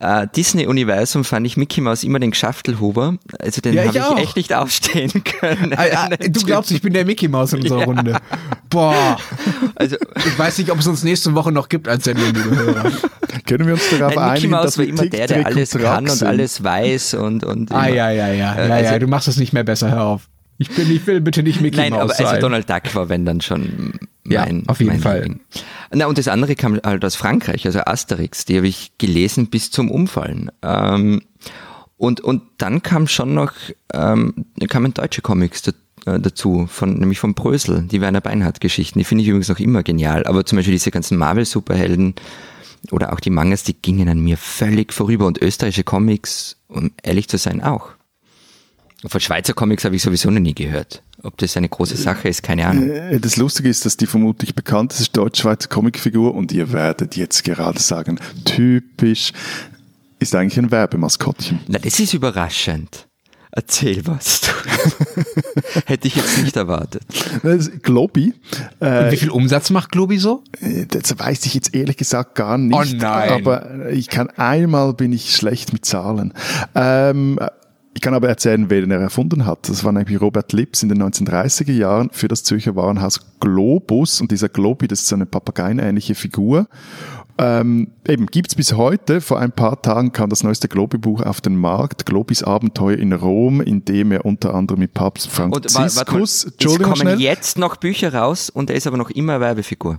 äh, 0.00 0.26
Disney-Universum 0.34 1.24
fand 1.24 1.46
ich 1.46 1.56
Mickey 1.56 1.80
Mouse 1.80 2.04
immer 2.04 2.18
den 2.18 2.30
Geschaftelhuber. 2.32 3.16
Also 3.38 3.60
den 3.60 3.74
Ja, 3.74 3.82
ich 3.82 3.88
habe 3.88 3.98
ich 3.98 4.04
auch. 4.04 4.18
echt 4.18 4.36
nicht 4.36 4.52
ausstehen 4.54 5.24
können. 5.40 5.72
Ah, 5.76 5.84
ah, 5.94 6.08
du 6.16 6.40
glaubst, 6.44 6.70
ich 6.72 6.82
bin 6.82 6.92
der 6.92 7.04
Mickey 7.04 7.28
Mouse 7.28 7.52
in 7.52 7.62
unserer 7.62 7.84
Runde. 7.84 8.16
Boah. 8.70 9.16
Also, 9.76 9.96
Ich 10.16 10.38
weiß 10.38 10.58
nicht, 10.58 10.70
ob 10.70 10.78
es 10.80 10.86
uns 10.86 11.02
nächste 11.04 11.34
Woche 11.34 11.52
noch 11.52 11.68
gibt 11.68 11.86
als 11.88 12.04
Sendung, 12.04 12.26
liebe 12.26 12.56
Hörer. 12.56 12.90
Können 13.46 13.66
wir 13.66 13.74
uns 13.74 13.82
darauf 13.90 14.14
nein, 14.14 14.24
Mickey 14.24 14.30
einigen, 14.46 14.50
Mouse 14.50 14.64
dass 14.64 14.78
war 14.78 14.84
wir 14.84 14.88
immer 14.92 15.06
der, 15.06 15.26
der 15.26 15.46
alles 15.46 15.74
und 15.74 15.82
kann 15.82 16.08
und 16.10 16.22
alles 16.22 16.62
weiß 16.64 17.14
und, 17.14 17.44
und 17.44 17.72
Ah, 17.72 17.88
ja, 17.88 18.10
ja, 18.10 18.28
ja. 18.32 18.54
Äh, 18.54 18.68
ja, 18.68 18.74
also- 18.74 18.92
ja, 18.92 18.98
du 18.98 19.06
machst 19.06 19.28
es 19.28 19.36
nicht 19.36 19.52
mehr 19.52 19.64
besser, 19.64 19.90
hör 19.90 20.02
auf. 20.04 20.28
Ich, 20.58 20.70
bin, 20.70 20.90
ich 20.90 21.06
will 21.06 21.20
bitte 21.20 21.42
nicht 21.42 21.60
Mickey 21.60 21.76
Nein, 21.76 21.90
Mouse 21.92 22.02
aber 22.02 22.10
also 22.18 22.24
sein. 22.24 22.40
Donald 22.40 22.70
Duck 22.70 22.94
war, 22.94 23.08
wenn 23.08 23.24
dann 23.24 23.40
schon 23.40 23.94
Ja, 24.26 24.44
mein, 24.46 24.68
auf 24.68 24.80
jeden 24.80 24.92
mein 24.92 25.00
Fall. 25.00 25.22
Liebling. 25.22 25.40
Na, 25.92 26.06
und 26.06 26.18
das 26.18 26.28
andere 26.28 26.54
kam 26.56 26.80
halt 26.82 27.04
aus 27.04 27.16
Frankreich, 27.16 27.66
also 27.66 27.80
Asterix, 27.80 28.44
die 28.44 28.56
habe 28.56 28.68
ich 28.68 28.92
gelesen 28.98 29.48
bis 29.48 29.70
zum 29.70 29.90
Umfallen. 29.90 30.50
Ähm, 30.62 31.22
und, 31.96 32.20
und 32.20 32.42
dann 32.58 32.82
kam 32.82 33.06
schon 33.06 33.34
noch, 33.34 33.52
ähm, 33.92 34.46
kamen 34.68 34.94
deutsche 34.94 35.22
Comics 35.22 35.62
da, 35.62 35.72
äh, 36.06 36.20
dazu, 36.20 36.66
von, 36.66 36.98
nämlich 36.98 37.18
von 37.18 37.34
Brösel, 37.34 37.82
die 37.82 38.00
Werner 38.00 38.20
Beinhardt-Geschichten, 38.20 38.98
die 38.98 39.04
finde 39.04 39.22
ich 39.22 39.28
übrigens 39.28 39.48
noch 39.48 39.60
immer 39.60 39.82
genial, 39.82 40.26
aber 40.26 40.44
zum 40.44 40.56
Beispiel 40.56 40.72
diese 40.72 40.90
ganzen 40.90 41.18
Marvel-Superhelden 41.18 42.14
oder 42.90 43.12
auch 43.12 43.20
die 43.20 43.30
Mangas, 43.30 43.62
die 43.62 43.74
gingen 43.74 44.08
an 44.08 44.20
mir 44.20 44.36
völlig 44.36 44.92
vorüber 44.92 45.26
und 45.26 45.40
österreichische 45.40 45.84
Comics, 45.84 46.56
um 46.68 46.90
ehrlich 47.02 47.28
zu 47.28 47.38
sein, 47.38 47.62
auch. 47.62 47.90
Von 49.06 49.20
Schweizer 49.20 49.52
Comics 49.52 49.84
habe 49.84 49.96
ich 49.96 50.02
sowieso 50.02 50.30
noch 50.30 50.40
nie 50.40 50.54
gehört. 50.54 51.02
Ob 51.22 51.36
das 51.38 51.56
eine 51.56 51.68
große 51.68 51.96
Sache 51.96 52.28
ist, 52.28 52.42
keine 52.42 52.66
Ahnung. 52.66 52.90
Äh, 52.90 53.18
Das 53.20 53.36
Lustige 53.36 53.68
ist, 53.68 53.84
dass 53.86 53.96
die 53.96 54.06
vermutlich 54.06 54.54
bekannteste 54.54 55.10
deutsch-schweizer 55.12 55.68
Comicfigur, 55.68 56.34
und 56.34 56.52
ihr 56.52 56.72
werdet 56.72 57.16
jetzt 57.16 57.44
gerade 57.44 57.78
sagen, 57.78 58.18
typisch, 58.44 59.32
ist 60.18 60.34
eigentlich 60.34 60.58
ein 60.58 60.70
Werbemaskottchen. 60.70 61.60
Na, 61.68 61.78
das 61.78 61.98
ist 62.00 62.14
überraschend. 62.14 63.06
Erzähl 63.56 64.04
was. 64.06 64.40
Du. 64.40 64.50
Hätte 65.86 66.08
ich 66.08 66.16
jetzt 66.16 66.42
nicht 66.42 66.56
erwartet. 66.56 67.02
Globi, 67.82 68.34
Und 68.80 69.10
wie 69.12 69.16
viel 69.16 69.30
Umsatz 69.30 69.70
macht 69.70 69.92
Globi 69.92 70.18
so? 70.18 70.42
äh, 70.60 70.86
das 70.86 71.16
weiß 71.16 71.46
ich 71.46 71.54
jetzt 71.54 71.72
ehrlich 71.74 71.96
gesagt 71.96 72.34
gar 72.34 72.58
nicht. 72.58 72.74
Oh 72.76 72.96
nein. 72.96 73.30
Aber 73.30 73.90
ich 73.90 74.08
kann 74.08 74.28
einmal 74.30 74.92
bin 74.94 75.12
ich 75.12 75.36
schlecht 75.36 75.72
mit 75.72 75.84
Zahlen. 75.84 76.32
Ähm, 76.74 77.38
ich 77.94 78.00
kann 78.00 78.12
aber 78.14 78.28
erzählen, 78.28 78.68
wer 78.70 78.80
den 78.80 78.90
er 78.90 79.00
erfunden 79.00 79.46
hat. 79.46 79.68
Das 79.68 79.84
war 79.84 79.92
nämlich 79.92 80.20
Robert 80.20 80.52
Lips 80.52 80.82
in 80.82 80.88
den 80.88 81.02
1930er 81.02 81.72
Jahren 81.72 82.10
für 82.12 82.28
das 82.28 82.42
Zürcher 82.42 82.74
Warenhaus 82.76 83.20
Globus. 83.40 84.20
Und 84.20 84.30
dieser 84.32 84.48
Globi, 84.48 84.88
das 84.88 85.00
ist 85.02 85.06
so 85.08 85.14
eine 85.14 85.26
papageienähnliche 85.26 86.14
Figur. 86.14 86.66
Ähm, 87.36 87.88
eben 88.06 88.26
gibt's 88.26 88.54
bis 88.54 88.74
heute. 88.74 89.20
Vor 89.20 89.40
ein 89.40 89.50
paar 89.52 89.80
Tagen 89.82 90.12
kam 90.12 90.30
das 90.30 90.42
neueste 90.44 90.68
Globi-Buch 90.68 91.20
auf 91.22 91.40
den 91.40 91.56
Markt. 91.56 92.06
Globis 92.06 92.42
Abenteuer 92.44 92.96
in 92.98 93.12
Rom, 93.12 93.60
in 93.60 93.84
dem 93.84 94.12
er 94.12 94.24
unter 94.24 94.54
anderem 94.54 94.80
mit 94.80 94.94
Papst 94.94 95.26
Und 95.26 95.34
wa- 95.38 95.44
warte 95.50 95.72
mal, 95.74 95.88
Franziskus, 95.88 96.46
es 96.58 96.78
kommen 96.78 96.96
schnell. 96.96 97.20
jetzt 97.20 97.58
noch 97.58 97.76
Bücher 97.76 98.14
raus 98.14 98.50
und 98.50 98.70
er 98.70 98.76
ist 98.76 98.86
aber 98.86 98.96
noch 98.96 99.10
immer 99.10 99.40
Werbefigur. 99.40 99.98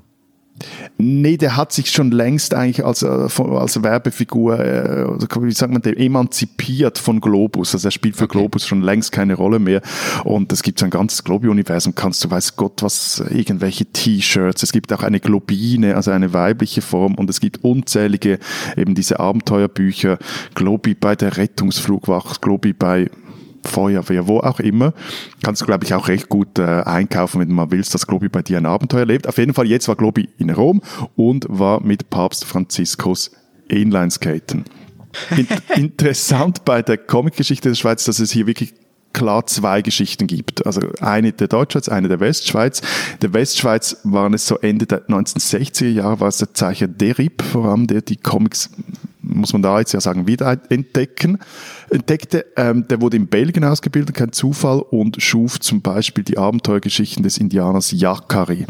Nee, 0.97 1.35
der 1.35 1.57
hat 1.57 1.73
sich 1.73 1.91
schon 1.91 2.11
längst 2.11 2.53
eigentlich 2.53 2.85
als, 2.85 3.03
äh, 3.03 3.07
als 3.07 3.83
Werbefigur, 3.83 4.53
oder 4.53 5.27
wie 5.43 5.51
sagt 5.51 5.73
man, 5.73 5.81
dem, 5.81 5.97
emanzipiert 5.97 6.97
von 6.97 7.19
Globus. 7.19 7.73
Also 7.73 7.89
er 7.89 7.91
spielt 7.91 8.15
für 8.15 8.27
Globus 8.27 8.65
schon 8.65 8.81
längst 8.81 9.11
keine 9.11 9.33
Rolle 9.33 9.59
mehr. 9.59 9.81
Und 10.23 10.53
es 10.53 10.63
gibt 10.63 10.79
so 10.79 10.85
ein 10.85 10.91
ganzes 10.91 11.23
Globi-Universum. 11.25 11.95
Kannst 11.95 12.23
du, 12.23 12.31
weiß 12.31 12.55
Gott, 12.55 12.81
was, 12.83 13.21
irgendwelche 13.29 13.85
T-Shirts. 13.85 14.63
Es 14.63 14.71
gibt 14.71 14.93
auch 14.93 15.03
eine 15.03 15.19
Globine, 15.19 15.95
also 15.95 16.11
eine 16.11 16.33
weibliche 16.33 16.81
Form. 16.81 17.15
Und 17.15 17.29
es 17.29 17.41
gibt 17.41 17.63
unzählige 17.63 18.39
eben 18.77 18.95
diese 18.95 19.19
Abenteuerbücher. 19.19 20.17
Globi 20.53 20.93
bei 20.93 21.15
der 21.15 21.35
Rettungsflugwacht, 21.35 22.41
Globi 22.41 22.71
bei 22.71 23.09
Feuerwehr, 23.67 24.27
wo 24.27 24.39
auch 24.39 24.59
immer. 24.59 24.93
Kannst 25.43 25.61
du, 25.61 25.65
glaube 25.65 25.85
ich, 25.85 25.93
auch 25.93 26.07
recht 26.07 26.29
gut 26.29 26.59
äh, 26.59 26.63
einkaufen, 26.63 27.41
wenn 27.41 27.49
du 27.49 27.55
mal 27.55 27.71
willst, 27.71 27.93
dass 27.93 28.07
Globi 28.07 28.29
bei 28.29 28.41
dir 28.41 28.57
ein 28.57 28.65
Abenteuer 28.65 29.01
erlebt. 29.01 29.27
Auf 29.27 29.37
jeden 29.37 29.53
Fall, 29.53 29.67
jetzt 29.67 29.87
war 29.87 29.95
Globi 29.95 30.29
in 30.37 30.49
Rom 30.49 30.81
und 31.15 31.45
war 31.49 31.81
mit 31.81 32.09
Papst 32.09 32.45
Franziskus 32.45 33.31
Inlineskaten. 33.67 34.65
In 35.35 35.47
interessant 35.75 36.65
bei 36.65 36.81
der 36.81 36.97
Comicgeschichte 36.97 37.69
der 37.69 37.75
Schweiz, 37.75 38.03
dass 38.05 38.19
es 38.19 38.31
hier 38.31 38.47
wirklich 38.47 38.73
klar 39.15 39.45
zwei 39.47 39.81
Geschichten 39.81 40.27
gibt. 40.27 40.65
Also 40.65 40.81
eine 40.99 41.31
der 41.31 41.47
Deutschschweiz, 41.47 41.87
eine 41.87 42.09
der 42.09 42.19
Westschweiz. 42.19 42.81
Der 43.21 43.33
Westschweiz 43.33 43.97
waren 44.03 44.33
es 44.33 44.45
so 44.45 44.57
Ende 44.57 44.85
der 44.85 45.07
1960er 45.07 45.87
Jahre, 45.87 46.19
war 46.19 46.27
es 46.27 46.37
der 46.37 46.53
Zeicher 46.53 46.87
Derib 46.87 47.41
vor 47.41 47.65
allem, 47.65 47.87
der 47.87 48.01
die 48.01 48.17
Comics 48.17 48.69
muss 49.27 49.53
man 49.53 49.61
da 49.61 49.79
jetzt 49.79 49.93
ja 49.93 50.01
sagen, 50.01 50.27
wieder 50.27 50.57
entdecken, 50.69 51.39
entdeckte. 51.89 52.45
Ähm, 52.55 52.87
der 52.87 53.01
wurde 53.01 53.17
in 53.17 53.27
Belgien 53.27 53.63
ausgebildet, 53.63 54.15
kein 54.15 54.31
Zufall, 54.31 54.79
und 54.79 55.21
schuf 55.21 55.59
zum 55.59 55.81
Beispiel 55.81 56.23
die 56.23 56.37
Abenteuergeschichten 56.37 57.23
des 57.23 57.37
Indianers 57.37 57.91
Yakari. 57.91 58.65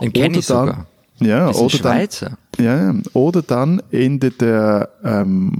Den 0.00 0.12
kenne 0.12 0.38
ich 0.38 0.46
sogar. 0.46 0.86
Ja, 1.20 1.48
oder 1.48 1.58
ein 1.58 1.68
dann, 1.68 1.68
Schweizer. 1.70 2.38
ja, 2.58 2.94
oder 3.12 3.42
dann 3.42 3.82
Ende 3.90 4.30
der 4.30 4.88
ähm, 5.02 5.52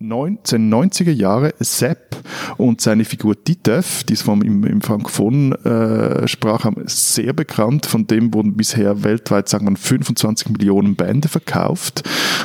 1990er 0.00 1.10
Jahre 1.10 1.52
Sepp 1.60 2.16
und 2.56 2.80
seine 2.80 3.04
Figur 3.04 3.44
Titev, 3.44 4.04
die 4.04 4.14
es 4.14 4.22
vom 4.22 4.40
im, 4.40 4.64
im 4.64 4.80
Frankophon 4.80 5.52
äh, 5.52 6.26
sprach 6.26 6.64
haben, 6.64 6.82
sehr 6.86 7.34
bekannt. 7.34 7.84
Von 7.84 8.06
dem 8.06 8.32
wurden 8.32 8.56
bisher 8.56 9.04
weltweit, 9.04 9.48
sagen 9.48 9.68
wir, 9.68 9.76
25 9.76 10.48
Millionen 10.50 10.96
Bände 10.96 11.28
verkauft. 11.28 12.02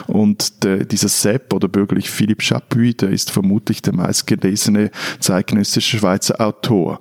Und 0.08 0.64
der, 0.64 0.86
dieser 0.86 1.08
Sepp 1.08 1.54
oder 1.54 1.70
bürgerlich 1.70 2.10
Philipp 2.10 2.42
Chapuis, 2.42 2.98
der 2.98 3.10
ist 3.10 3.32
vermutlich 3.32 3.82
der 3.82 3.94
meistgelesene 3.94 4.92
zeitgenössische 5.20 5.98
Schweizer 5.98 6.42
Autor. 6.42 7.00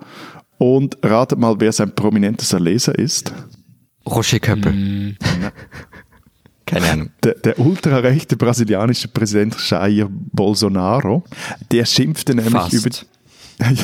Und 0.57 0.97
ratet 1.03 1.37
mal, 1.37 1.59
wer 1.59 1.73
sein 1.73 1.93
prominentester 1.93 2.61
Leser 2.61 2.97
ist. 2.97 3.33
Roger 4.07 4.39
Köppel. 4.39 4.71
Ahnung. 4.71 5.15
Der, 7.25 7.33
der 7.33 7.59
ultrarechte 7.59 8.37
brasilianische 8.37 9.07
Präsident 9.07 9.55
Jair 9.69 10.07
Bolsonaro, 10.09 11.23
der 11.71 11.85
schimpfte 11.85 12.35
nämlich 12.35 12.53
Fast. 12.53 12.73
über 12.73 12.89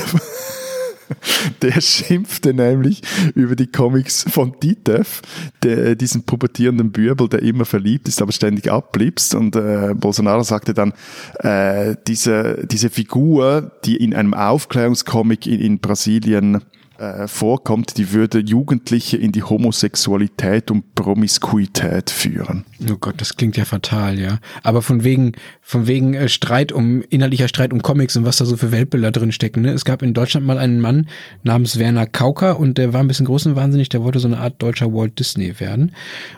der 1.61 1.81
schimpfte 1.81 2.53
nämlich 2.53 3.01
über 3.33 3.55
die 3.55 3.67
Comics 3.67 4.25
von 4.29 4.59
Titev, 4.59 5.21
diesen 5.63 6.23
pubertierenden 6.23 6.91
Bürbel, 6.91 7.27
der 7.27 7.41
immer 7.41 7.65
verliebt 7.65 8.07
ist, 8.07 8.21
aber 8.21 8.31
ständig 8.31 8.71
abbliebst. 8.71 9.33
Und 9.35 9.55
äh, 9.55 9.93
Bolsonaro 9.95 10.43
sagte 10.43 10.73
dann, 10.73 10.93
äh, 11.39 11.95
diese, 12.07 12.65
diese 12.67 12.89
Figur, 12.89 13.71
die 13.85 13.97
in 13.97 14.13
einem 14.13 14.33
Aufklärungscomic 14.33 15.47
in, 15.47 15.59
in 15.59 15.79
Brasilien 15.79 16.61
äh, 17.01 17.27
vorkommt, 17.27 17.97
die 17.97 18.11
würde 18.11 18.39
Jugendliche 18.39 19.17
in 19.17 19.31
die 19.31 19.41
Homosexualität 19.41 20.69
und 20.69 20.93
Promiskuität 20.93 22.11
führen. 22.11 22.63
Oh 22.87 22.97
Gott, 22.99 23.19
das 23.19 23.35
klingt 23.37 23.57
ja 23.57 23.65
fatal, 23.65 24.19
ja. 24.19 24.37
Aber 24.61 24.83
von 24.83 25.03
wegen, 25.03 25.31
von 25.61 25.87
wegen 25.87 26.13
äh, 26.13 26.27
Streit 26.27 26.71
um, 26.71 27.01
inhaltlicher 27.09 27.47
Streit 27.47 27.71
um 27.71 27.81
Comics 27.81 28.17
und 28.17 28.25
was 28.25 28.37
da 28.37 28.45
so 28.45 28.57
für 28.57 28.71
Weltbilder 28.71 29.11
drin 29.11 29.31
stecken. 29.31 29.61
Ne? 29.61 29.71
Es 29.71 29.85
gab 29.85 30.01
in 30.01 30.13
Deutschland 30.13 30.45
mal 30.45 30.57
einen 30.57 30.79
Mann 30.79 31.07
namens 31.43 31.79
Werner 31.79 32.07
Kauker 32.07 32.59
und 32.59 32.77
der 32.77 32.93
war 32.93 32.99
ein 32.99 33.07
bisschen 33.07 33.27
groß 33.27 33.45
und 33.45 33.55
wahnsinnig, 33.55 33.87
der 33.89 34.03
wollte 34.03 34.19
so 34.19 34.27
eine 34.27 34.39
Art 34.39 34.61
deutscher 34.61 34.91
Walt 34.91 35.19
Disney 35.19 35.59
werden. 35.59 35.93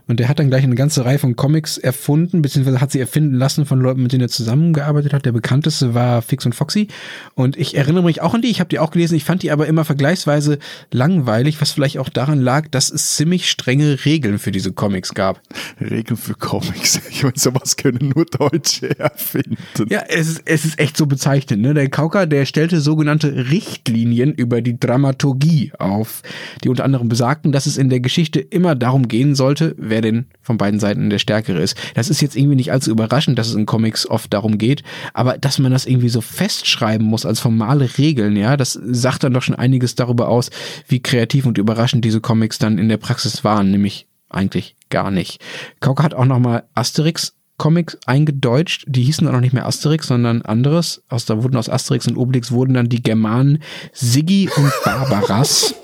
Und 0.08 0.20
der 0.20 0.28
hat 0.28 0.40
dann 0.40 0.50
gleich 0.50 0.64
eine 0.64 0.76
ganze 0.76 1.06
Reihe 1.06 1.20
von 1.20 1.36
Comics 1.36 1.78
erfunden, 1.78 2.42
beziehungsweise 2.42 2.82
hat 2.82 2.92
sie 2.92 3.00
erfinden 3.00 3.36
lassen 3.36 3.66
von 3.66 3.80
Leuten, 3.80 4.04
mit 4.04 4.12
denen 4.12 4.24
er 4.24 4.30
zusammengearbeitet 4.30 5.14
hat. 5.14 5.26
Der 5.26 5.32
bekannteste 5.32 5.94
war 5.94 6.22
Fix 6.22 6.46
und 6.46 6.54
Foxy. 6.54 6.90
Und 7.34 7.58
ich 7.58 7.76
erinnere 7.76 8.04
mich 8.04 8.22
auch 8.22 8.34
an 8.34 8.42
die, 8.42 8.50
ich 8.50 8.60
habe 8.60 8.70
die 8.70 8.80
auch 8.80 8.92
gelesen, 8.92 9.16
ich 9.16 9.24
fand 9.24 9.42
die 9.42 9.52
aber 9.52 9.68
immer 9.68 9.86
vergleichsweise 9.86 10.60
langweilig, 10.92 11.62
was 11.62 11.72
vielleicht 11.72 11.98
auch 11.98 12.10
daran 12.10 12.42
lag, 12.42 12.68
dass 12.70 12.92
es 12.92 13.16
ziemlich 13.16 13.50
strenge 13.50 14.06
Regeln 14.06 14.38
für 14.38 14.52
diese 14.52 14.74
Comics 14.74 15.14
gab. 15.14 15.42
Regeln 15.80 16.18
für 16.18 16.34
Comics. 16.34 17.00
Ich 17.14 17.22
meine, 17.22 17.38
sowas 17.38 17.78
können 17.78 18.12
nur 18.16 18.26
Deutsche 18.26 18.90
erfinden. 19.14 19.58
Ja, 19.90 20.04
es 20.08 20.28
ist, 20.28 20.42
es 20.46 20.66
ist 20.66 20.80
echt 20.80 20.98
so 20.98 21.06
bezeichnend. 21.06 21.62
Ne? 21.62 21.74
Der 21.74 21.90
Kauker, 21.90 22.26
der 22.26 22.46
stellte 22.46 22.82
sogenannte 22.82 23.50
Richtlinien 23.50 24.34
über 24.34 24.62
die 24.62 24.80
Dramaturgie 24.80 25.72
auf, 25.78 26.22
die 26.64 26.70
unter 26.70 26.84
anderem 26.84 27.10
besagten, 27.10 27.52
dass 27.52 27.66
es 27.66 27.78
in 27.78 27.90
der 27.90 28.00
Geschichte 28.00 28.40
immer 28.40 28.76
darum 28.76 29.08
gehen 29.08 29.36
sollte, 29.36 29.76
wer 29.78 30.02
denn 30.02 30.26
von 30.42 30.58
beiden 30.58 30.80
Seiten 30.80 31.10
der 31.10 31.20
Stärkere 31.20 31.62
ist. 31.62 31.78
Das 31.96 32.10
ist 32.10 32.22
jetzt 32.22 32.36
irgendwie 32.36 32.56
nicht 32.56 32.72
allzu 32.72 32.92
überraschend, 32.92 33.40
dass 33.40 33.48
es 33.48 33.56
in 33.56 33.66
Comics 33.66 34.10
oft 34.10 34.34
darum 34.34 34.58
geht, 34.58 34.84
aber 35.14 35.38
dass 35.38 35.60
man 35.60 35.72
das 35.72 35.86
irgendwie 35.86 36.10
so 36.10 36.22
festschreiben 36.22 37.06
muss 37.06 37.26
als 37.26 37.40
formale 37.40 37.98
Regeln, 37.98 38.36
ja, 38.36 38.58
das 38.58 38.74
sagt 38.74 39.24
dann 39.24 39.34
doch 39.34 39.42
schon 39.42 39.56
einiges 39.56 39.96
darüber 39.96 40.28
aus, 40.28 40.50
wie 40.88 41.02
kreativ 41.02 41.46
und 41.46 41.58
überraschend 41.58 42.04
diese 42.04 42.22
Comics 42.22 42.58
dann 42.58 42.78
in 42.78 42.90
der 42.90 42.98
Praxis 42.98 43.44
waren, 43.44 43.72
nämlich 43.72 44.08
eigentlich 44.30 44.76
gar 44.90 45.12
nicht. 45.12 45.42
Kauker 45.80 46.04
hat 46.04 46.14
auch 46.14 46.26
nochmal 46.26 46.64
Asterix 46.74 47.36
Comics 47.58 47.98
eingedeutscht, 48.06 48.86
die 48.88 49.04
hießen 49.04 49.26
dann 49.26 49.36
auch 49.36 49.42
nicht 49.42 49.54
mehr 49.54 49.66
Asterix, 49.66 50.08
sondern 50.08 50.42
anderes. 50.42 51.04
Aus, 51.10 51.26
da 51.26 51.44
wurden 51.44 51.56
aus 51.56 51.70
Asterix 51.70 52.08
und 52.08 52.18
Obelix 52.18 52.52
wurden 52.52 52.74
dann 52.74 52.90
die 52.90 53.04
Germanen 53.04 53.60
Siggi 53.94 54.50
und 54.56 54.72
Barbaras. 54.84 55.76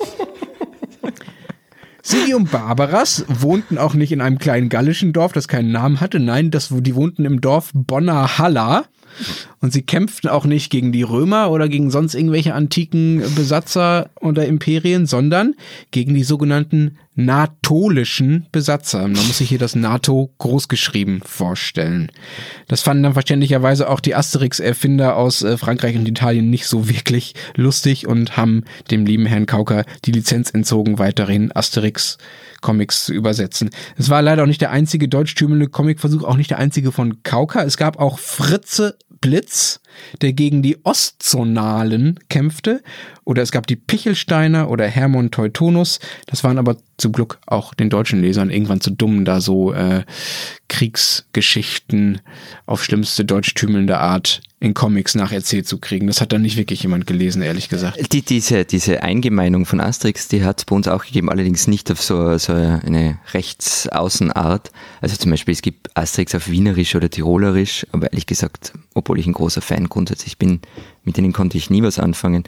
Siggi 2.01 2.33
und 2.33 2.51
Barbaras 2.51 3.25
wohnten 3.27 3.77
auch 3.77 3.93
nicht 3.93 4.11
in 4.11 4.21
einem 4.21 4.39
kleinen 4.39 4.69
gallischen 4.69 5.13
Dorf, 5.13 5.31
das 5.31 5.47
keinen 5.47 5.71
Namen 5.71 6.01
hatte. 6.01 6.19
Nein, 6.19 6.49
das, 6.49 6.69
die 6.71 6.95
wohnten 6.95 7.25
im 7.25 7.39
Dorf 7.39 7.71
Bonner 7.73 8.39
Halla. 8.39 8.85
Und 9.61 9.73
sie 9.73 9.81
kämpften 9.81 10.29
auch 10.29 10.45
nicht 10.45 10.69
gegen 10.69 10.91
die 10.91 11.03
Römer 11.03 11.51
oder 11.51 11.67
gegen 11.67 11.91
sonst 11.91 12.15
irgendwelche 12.15 12.53
antiken 12.53 13.23
Besatzer 13.35 14.09
oder 14.19 14.45
Imperien, 14.45 15.05
sondern 15.05 15.55
gegen 15.91 16.13
die 16.13 16.23
sogenannten 16.23 16.97
natolischen 17.19 18.47
Besatzer. 18.51 19.01
Man 19.01 19.27
muss 19.27 19.39
sich 19.39 19.49
hier 19.49 19.59
das 19.59 19.75
NATO 19.75 20.31
großgeschrieben 20.37 21.21
vorstellen. 21.25 22.11
Das 22.67 22.81
fanden 22.81 23.03
dann 23.03 23.13
verständlicherweise 23.13 23.89
auch 23.89 23.99
die 23.99 24.15
Asterix-Erfinder 24.15 25.17
aus 25.17 25.41
äh, 25.41 25.57
Frankreich 25.57 25.97
und 25.97 26.07
Italien 26.07 26.49
nicht 26.49 26.65
so 26.65 26.87
wirklich 26.87 27.35
lustig 27.55 28.07
und 28.07 28.37
haben 28.37 28.63
dem 28.89 29.05
lieben 29.05 29.25
Herrn 29.25 29.47
Kauker 29.47 29.83
die 30.05 30.13
Lizenz 30.13 30.51
entzogen, 30.51 30.97
weiterhin 30.97 31.53
Asterix 31.53 32.17
Comics 32.61 33.05
zu 33.05 33.13
übersetzen. 33.13 33.69
Es 33.97 34.09
war 34.09 34.21
leider 34.21 34.43
auch 34.43 34.47
nicht 34.47 34.61
der 34.61 34.71
einzige 34.71 35.07
deutschtümelnde 35.07 35.67
Comicversuch, 35.67 36.23
auch 36.23 36.37
nicht 36.37 36.49
der 36.49 36.59
einzige 36.59 36.91
von 36.91 37.23
Kauka. 37.23 37.63
Es 37.63 37.77
gab 37.77 37.99
auch 37.99 38.19
Fritze 38.19 38.97
Blitz, 39.21 39.79
der 40.21 40.33
gegen 40.33 40.61
die 40.61 40.77
Ostzonalen 40.83 42.19
kämpfte. 42.29 42.81
Oder 43.29 43.43
es 43.43 43.51
gab 43.51 43.67
die 43.67 43.75
Pichelsteiner 43.75 44.71
oder 44.71 44.87
Hermann 44.87 45.29
Teutonus. 45.29 45.99
Das 46.25 46.43
waren 46.43 46.57
aber 46.57 46.77
zum 46.97 47.11
Glück 47.11 47.37
auch 47.45 47.75
den 47.75 47.91
deutschen 47.91 48.21
Lesern 48.21 48.49
irgendwann 48.49 48.81
zu 48.81 48.89
dumm, 48.89 49.23
da 49.23 49.39
so 49.39 49.71
äh, 49.71 50.03
Kriegsgeschichten 50.67 52.21
auf 52.65 52.83
schlimmste 52.83 53.25
deutschtümelnde 53.25 53.99
Art 53.99 54.41
in 54.59 54.73
Comics 54.73 55.13
nacherzählt 55.13 55.67
zu 55.67 55.77
kriegen. 55.77 56.07
Das 56.07 56.21
hat 56.21 56.33
dann 56.33 56.41
nicht 56.41 56.57
wirklich 56.57 56.81
jemand 56.81 57.05
gelesen, 57.05 57.43
ehrlich 57.43 57.69
gesagt. 57.69 58.11
Die, 58.11 58.23
diese, 58.23 58.65
diese 58.65 59.03
Eingemeinung 59.03 59.67
von 59.67 59.79
Asterix, 59.79 60.27
die 60.27 60.43
hat 60.43 60.59
es 60.59 60.65
bei 60.65 60.75
uns 60.75 60.87
auch 60.87 61.05
gegeben, 61.05 61.29
allerdings 61.29 61.67
nicht 61.67 61.91
auf 61.91 62.01
so, 62.01 62.35
so 62.39 62.53
eine 62.53 63.19
Rechtsaußenart. 63.33 64.71
Also 65.01 65.15
zum 65.17 65.29
Beispiel, 65.29 65.53
es 65.53 65.61
gibt 65.61 65.95
Asterix 65.95 66.33
auf 66.33 66.49
Wienerisch 66.49 66.95
oder 66.95 67.11
Tirolerisch, 67.11 67.85
aber 67.91 68.11
ehrlich 68.11 68.25
gesagt, 68.25 68.73
obwohl 68.95 69.19
ich 69.19 69.27
ein 69.27 69.33
großer 69.33 69.61
Fan 69.61 69.87
grundsätzlich 69.87 70.39
bin, 70.39 70.61
mit 71.03 71.15
denen 71.15 71.31
konnte 71.31 71.57
ich 71.57 71.69
nie 71.69 71.83
was 71.83 71.99
anfangen. 71.99 72.43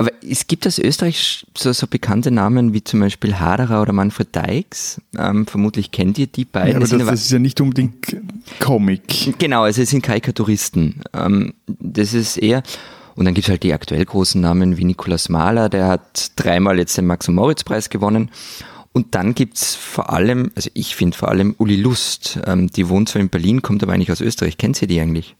Aber 0.00 0.12
es 0.26 0.46
gibt 0.46 0.66
aus 0.66 0.78
Österreich 0.78 1.44
so, 1.54 1.70
so 1.74 1.86
bekannte 1.86 2.30
Namen 2.30 2.72
wie 2.72 2.82
zum 2.82 3.00
Beispiel 3.00 3.38
Haderer 3.38 3.82
oder 3.82 3.92
Manfred 3.92 4.34
Dykes. 4.34 4.98
Ähm, 5.18 5.46
vermutlich 5.46 5.90
kennt 5.90 6.16
ihr 6.16 6.26
die 6.26 6.46
beiden. 6.46 6.70
Ja, 6.70 6.76
aber 6.76 6.86
Das 6.86 6.90
das, 6.98 7.06
das 7.06 7.20
ist 7.20 7.30
ja 7.32 7.38
nicht 7.38 7.60
unbedingt 7.60 8.16
Comic. 8.60 9.38
Genau, 9.38 9.64
also 9.64 9.82
es 9.82 9.90
sind 9.90 10.00
Karikaturisten. 10.00 11.02
Ähm, 11.12 11.52
das 11.66 12.14
ist 12.14 12.38
eher, 12.38 12.62
und 13.14 13.26
dann 13.26 13.34
gibt 13.34 13.46
es 13.48 13.50
halt 13.50 13.62
die 13.62 13.74
aktuell 13.74 14.06
großen 14.06 14.40
Namen 14.40 14.78
wie 14.78 14.84
Nikolaus 14.84 15.28
Mahler, 15.28 15.68
der 15.68 15.88
hat 15.88 16.32
dreimal 16.36 16.78
jetzt 16.78 16.96
den 16.96 17.04
Max- 17.04 17.28
und 17.28 17.34
Moritz-Preis 17.34 17.90
gewonnen. 17.90 18.30
Und 18.92 19.14
dann 19.14 19.34
gibt's 19.34 19.74
vor 19.74 20.14
allem, 20.14 20.50
also 20.56 20.70
ich 20.72 20.96
finde 20.96 21.14
vor 21.14 21.28
allem 21.28 21.54
Uli 21.58 21.76
Lust, 21.76 22.40
ähm, 22.46 22.68
die 22.68 22.88
wohnt 22.88 23.10
zwar 23.10 23.20
in 23.20 23.28
Berlin, 23.28 23.60
kommt 23.60 23.82
aber 23.82 23.92
eigentlich 23.92 24.12
aus 24.12 24.22
Österreich. 24.22 24.56
Kennt 24.56 24.76
sie 24.76 24.86
die 24.86 24.98
eigentlich? 24.98 25.36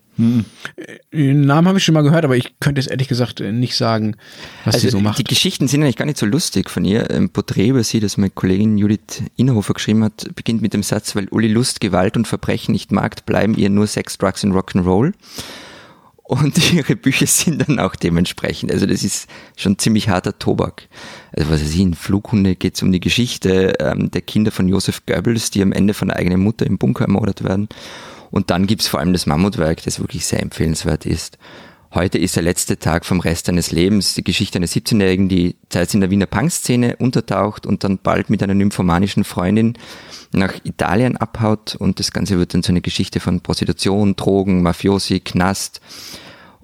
Den 1.13 1.41
Namen 1.43 1.69
habe 1.69 1.79
ich 1.79 1.85
schon 1.85 1.95
mal 1.95 2.03
gehört, 2.03 2.25
aber 2.25 2.37
ich 2.37 2.55
könnte 2.61 2.81
jetzt 2.81 2.91
ehrlich 2.91 3.09
gesagt 3.09 3.41
äh, 3.41 3.53
nicht 3.53 3.77
sagen, 3.77 4.17
was 4.65 4.75
Also 4.75 4.87
sie 4.87 4.91
so 4.93 5.01
macht. 5.01 5.19
die 5.19 5.25
Geschichten 5.25 5.69
sind 5.69 5.83
eigentlich 5.83 5.97
gar 5.97 6.07
nicht 6.07 6.19
so 6.19 6.27
lustig 6.27 6.71
von 6.71 6.85
ihr. 6.85 7.11
Ein 7.11 7.31
Porträt 7.31 7.69
über 7.69 7.83
sie, 7.85 8.01
das 8.01 8.17
meine 8.17 8.31
Kollegin 8.31 8.79
Judith 8.79 9.23
Inhofer 9.37 9.75
geschrieben 9.75 10.05
hat, 10.05 10.29
beginnt 10.35 10.63
mit 10.63 10.75
dem 10.75 10.83
Satz, 10.83 11.15
weil 11.17 11.29
Uli 11.31 11.49
Lust 11.49 11.81
Gewalt 11.81 12.17
und 12.17 12.29
Verbrechen 12.29 12.73
nicht 12.73 12.93
mag, 12.93 13.25
bleiben 13.27 13.55
ihr 13.55 13.71
nur 13.71 13.87
Sex, 13.87 14.19
Drugs 14.19 14.45
und 14.45 14.53
Rock'n'Roll. 14.53 15.13
Und 16.23 16.73
ihre 16.73 16.95
Bücher 16.95 17.27
sind 17.27 17.69
dann 17.69 17.81
auch 17.81 17.97
dementsprechend. 17.97 18.71
Also 18.71 18.87
das 18.87 19.03
ist 19.03 19.29
schon 19.57 19.79
ziemlich 19.79 20.09
harter 20.09 20.39
Tobak. 20.39 20.89
Also 21.33 21.51
was 21.51 21.61
weiß 21.61 21.75
ich, 21.75 21.81
in 21.81 21.95
Flughunde 21.95 22.55
geht 22.55 22.77
es 22.77 22.83
um 22.85 22.93
die 22.93 23.01
Geschichte 23.01 23.75
ähm, 23.81 24.13
der 24.13 24.21
Kinder 24.23 24.53
von 24.53 24.69
Joseph 24.69 25.05
Goebbels, 25.07 25.51
die 25.51 25.61
am 25.61 25.73
Ende 25.73 25.93
von 25.93 26.07
der 26.07 26.19
eigenen 26.19 26.41
Mutter 26.41 26.67
im 26.67 26.79
Bunker 26.79 27.05
ermordet 27.07 27.43
werden. 27.43 27.69
Und 28.31 28.51
dann 28.51 28.67
gibt's 28.67 28.89
vor 28.89 29.01
allem 29.01 29.13
das 29.13 29.27
Mammutwerk, 29.27 29.83
das 29.83 30.01
wirklich 30.01 30.27
sehr 30.27 30.41
empfehlenswert 30.41 31.07
ist. 31.07 31.39
Heute 31.93 32.19
ist 32.19 32.37
der 32.37 32.45
letzte 32.45 32.79
Tag 32.79 33.05
vom 33.05 33.19
Rest 33.19 33.47
seines 33.47 33.73
Lebens. 33.73 34.15
Die 34.15 34.23
Geschichte 34.23 34.59
eines 34.59 34.77
17-Jährigen, 34.77 35.29
die 35.29 35.57
zuerst 35.71 35.93
in 35.93 36.01
der 36.01 36.11
Wiener 36.11 36.27
Punk-Szene 36.27 36.97
untertaucht 36.97 37.67
und 37.67 37.83
dann 37.83 37.99
bald 37.99 38.31
mit 38.31 38.45
einer 38.45 38.55
nymphomanischen 38.55 39.25
Freundin 39.25 39.77
nach 40.31 40.55
Italien 40.63 41.17
abhaut. 41.17 41.75
Und 41.75 41.99
das 41.99 42.13
Ganze 42.13 42.39
wird 42.39 42.55
dann 42.55 42.63
so 42.63 42.71
eine 42.71 42.81
Geschichte 42.81 43.19
von 43.19 43.41
Prostitution, 43.41 44.15
Drogen, 44.15 44.63
Mafiosi, 44.63 45.19
Knast 45.19 45.81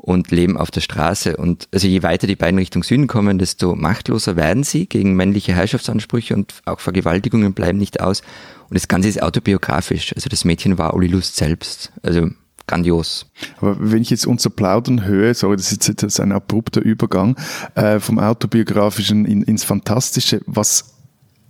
und 0.06 0.30
Leben 0.30 0.56
auf 0.56 0.70
der 0.70 0.80
Straße. 0.80 1.36
Und 1.36 1.68
also 1.72 1.88
je 1.88 2.04
weiter 2.04 2.28
die 2.28 2.36
beiden 2.36 2.58
Richtung 2.58 2.84
Süden 2.84 3.08
kommen, 3.08 3.38
desto 3.38 3.74
machtloser 3.74 4.36
werden 4.36 4.62
sie 4.62 4.86
gegen 4.86 5.16
männliche 5.16 5.52
Herrschaftsansprüche 5.52 6.34
und 6.34 6.54
auch 6.64 6.78
Vergewaltigungen 6.78 7.54
bleiben 7.54 7.76
nicht 7.76 8.00
aus. 8.00 8.22
Und 8.68 8.74
das 8.74 8.86
Ganze 8.86 9.08
ist 9.08 9.20
autobiografisch. 9.20 10.14
Also 10.14 10.28
das 10.28 10.44
Mädchen 10.44 10.78
war 10.78 10.94
Uli 10.94 11.08
Lust 11.08 11.34
selbst. 11.34 11.92
Also 12.02 12.28
grandios. 12.68 13.26
Aber 13.58 13.76
wenn 13.80 14.02
ich 14.02 14.10
jetzt 14.10 14.28
unser 14.28 14.50
Plaudern 14.50 15.04
höre, 15.04 15.34
sorry, 15.34 15.56
das 15.56 15.72
ist 15.72 15.88
jetzt 15.88 16.20
ein 16.20 16.30
abrupter 16.30 16.80
Übergang 16.80 17.36
äh, 17.74 17.98
vom 17.98 18.20
autobiografischen 18.20 19.24
in, 19.24 19.42
ins 19.42 19.64
Fantastische, 19.64 20.40
was 20.46 20.94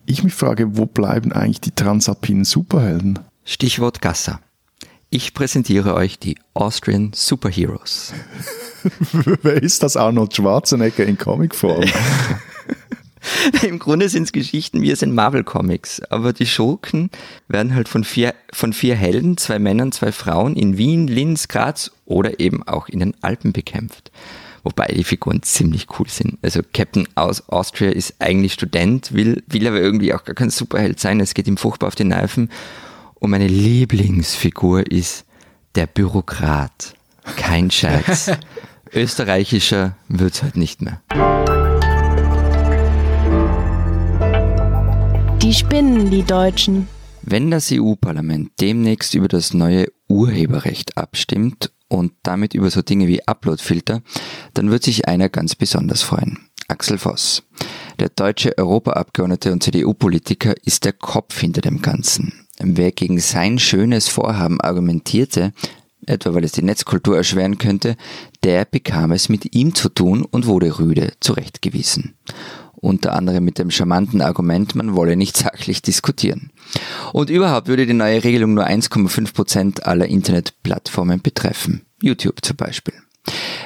ich 0.07 0.25
mich 0.25 0.35
frage, 0.35 0.79
wo 0.79 0.87
bleiben 0.87 1.33
eigentlich 1.33 1.61
die 1.61 1.73
transalpinen 1.73 2.45
Superhelden? 2.45 3.19
Stichwort 3.45 4.01
Gassa. 4.01 4.41
Ich 5.09 5.35
präsentiere 5.35 5.95
euch 5.95 6.19
die 6.19 6.37
Austrian 6.53 7.13
Superheroes. 7.15 8.13
Wer 9.43 9.63
ist 9.63 9.83
das 9.83 9.97
Arnold 9.97 10.35
Schwarzenegger 10.35 11.07
in 11.07 11.17
Comicform? 11.17 11.85
Im 13.63 13.79
Grunde 13.79 14.09
sind 14.09 14.25
es 14.25 14.33
Geschichten 14.33 14.83
wie 14.83 14.91
es 14.91 15.03
in 15.03 15.15
Marvel 15.15 15.45
Comics, 15.45 16.01
aber 16.11 16.33
die 16.33 16.47
Schurken 16.47 17.11
werden 17.49 17.75
halt 17.75 17.89
von 17.89 18.03
vier, 18.05 18.35
von 18.53 18.73
vier 18.73 18.97
Helden, 18.97 19.37
zwei 19.37 19.59
Männern, 19.59 19.93
zwei 19.93 20.11
Frauen 20.11 20.57
in 20.57 20.77
Wien, 20.77 21.07
Linz, 21.07 21.49
Graz 21.49 21.93
oder 22.05 22.41
eben 22.41 22.63
auch 22.65 22.89
in 22.89 22.99
den 23.01 23.15
Alpen 23.23 23.53
bekämpft. 23.53 24.11
Wobei 24.65 24.87
die 24.89 25.05
Figuren 25.05 25.43
ziemlich 25.43 25.87
cool 25.99 26.09
sind. 26.09 26.39
Also 26.43 26.61
Captain 26.75 27.07
aus 27.15 27.49
Austria 27.49 27.91
ist 27.91 28.17
eigentlich 28.19 28.55
Student, 28.55 29.13
will, 29.13 29.45
will 29.47 29.69
aber 29.69 29.81
irgendwie 29.81 30.13
auch 30.13 30.25
gar 30.25 30.35
kein 30.35 30.51
Superheld 30.51 30.99
sein. 30.99 31.21
Es 31.21 31.35
geht 31.35 31.47
ihm 31.47 31.57
furchtbar 31.57 31.87
auf 31.87 31.95
die 31.95 32.03
Nerven. 32.03 32.51
Und 33.19 33.31
meine 33.31 33.47
Lieblingsfigur 33.47 34.91
ist 34.91 35.25
der 35.75 35.87
Bürokrat. 35.87 36.95
Kein 37.37 37.71
Scherz. 37.71 38.31
Österreichischer 38.93 39.97
wird's 40.09 40.43
halt 40.43 40.57
nicht 40.57 40.83
mehr. 40.83 41.03
Die 45.43 45.55
spinnen, 45.55 46.11
die 46.11 46.23
Deutschen. 46.23 46.89
Wenn 47.23 47.51
das 47.51 47.73
EU-Parlament 47.73 48.53
demnächst 48.61 49.15
über 49.15 49.29
das 49.29 49.55
neue 49.55 49.87
Urheberrecht 50.09 50.97
abstimmt 50.97 51.73
und 51.89 52.13
damit 52.23 52.55
über 52.55 52.71
so 52.71 52.83
Dinge 52.83 53.09
wie 53.09 53.27
Uploadfilter, 53.27 54.03
dann 54.55 54.71
wird 54.71 54.85
sich 54.85 55.09
einer 55.09 55.29
ganz 55.29 55.55
besonders 55.55 56.03
freuen. 56.03 56.39
Axel 56.69 56.99
Voss. 56.99 57.43
Der 57.99 58.11
deutsche 58.11 58.57
Europaabgeordnete 58.59 59.53
und 59.53 59.63
CDU-Politiker 59.63 60.55
ist 60.65 60.85
der 60.85 60.93
Kopf 60.93 61.41
hinter 61.41 61.63
dem 61.63 61.81
Ganzen. 61.81 62.46
Wer 62.59 62.93
gegen 62.93 63.21
sein 63.21 63.59
schönes 63.59 64.09
Vorhaben 64.09 64.61
argumentierte, 64.61 65.53
etwa 66.07 66.35
weil 66.35 66.45
es 66.45 66.53
die 66.53 66.63
Netzkultur 66.63 67.17
erschweren 67.17 67.59
könnte, 67.59 67.97
der 68.45 68.65
bekam 68.65 69.13
es 69.13 69.29
mit 69.29 69.55
ihm 69.55 69.75
zu 69.75 69.89
tun 69.89 70.25
und 70.25 70.47
wurde 70.47 70.79
rüde 70.79 71.13
zurechtgewiesen 71.21 72.15
unter 72.77 73.15
anderem 73.15 73.45
mit 73.45 73.59
dem 73.59 73.71
charmanten 73.71 74.21
Argument, 74.21 74.75
man 74.75 74.95
wolle 74.95 75.17
nicht 75.17 75.37
sachlich 75.37 75.83
diskutieren. 75.83 76.51
Und 77.13 77.31
überhaupt 77.31 77.69
würde 77.69 77.87
die 77.87 77.93
neue 77.93 78.23
Regelung 78.23 78.55
nur 78.55 78.67
1,5 78.67 79.35
Prozent 79.35 79.87
aller 79.87 80.07
Internetplattformen 80.07 81.21
betreffen, 81.21 81.83
YouTube 82.01 82.45
zum 82.45 82.57
Beispiel. 82.57 82.95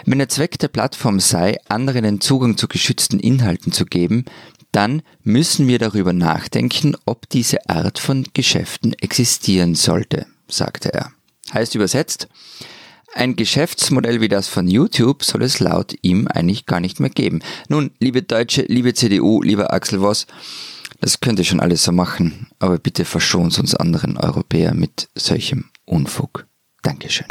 Wenn 0.06 0.18
der 0.18 0.30
Zweck 0.30 0.58
der 0.58 0.68
Plattform 0.68 1.20
sei, 1.20 1.58
anderen 1.68 2.04
den 2.04 2.20
Zugang 2.22 2.56
zu 2.56 2.66
geschützten 2.66 3.20
Inhalten 3.20 3.72
zu 3.72 3.84
geben, 3.84 4.24
dann 4.72 5.02
müssen 5.22 5.66
wir 5.68 5.78
darüber 5.78 6.12
nachdenken, 6.12 6.94
ob 7.06 7.28
diese 7.28 7.68
Art 7.68 7.98
von 7.98 8.26
Geschäften 8.34 8.94
existieren 8.94 9.74
sollte, 9.74 10.26
sagte 10.48 10.92
er. 10.92 11.12
Heißt 11.52 11.74
übersetzt, 11.74 12.28
ein 13.12 13.34
Geschäftsmodell 13.34 14.20
wie 14.20 14.28
das 14.28 14.46
von 14.46 14.68
YouTube 14.68 15.24
soll 15.24 15.42
es 15.42 15.58
laut 15.58 15.94
ihm 16.02 16.28
eigentlich 16.28 16.66
gar 16.66 16.80
nicht 16.80 17.00
mehr 17.00 17.10
geben. 17.10 17.40
Nun, 17.68 17.90
liebe 17.98 18.22
Deutsche, 18.22 18.62
liebe 18.62 18.94
CDU, 18.94 19.42
lieber 19.42 19.72
Axel 19.72 20.00
Voss, 20.00 20.26
das 21.00 21.20
könnt 21.20 21.38
ihr 21.38 21.44
schon 21.44 21.60
alles 21.60 21.82
so 21.82 21.92
machen, 21.92 22.48
aber 22.58 22.78
bitte 22.78 23.04
verschont 23.04 23.58
uns 23.58 23.74
anderen 23.74 24.16
Europäer 24.16 24.74
mit 24.74 25.08
solchem 25.16 25.70
Unfug. 25.86 26.46
Dankeschön. 26.82 27.26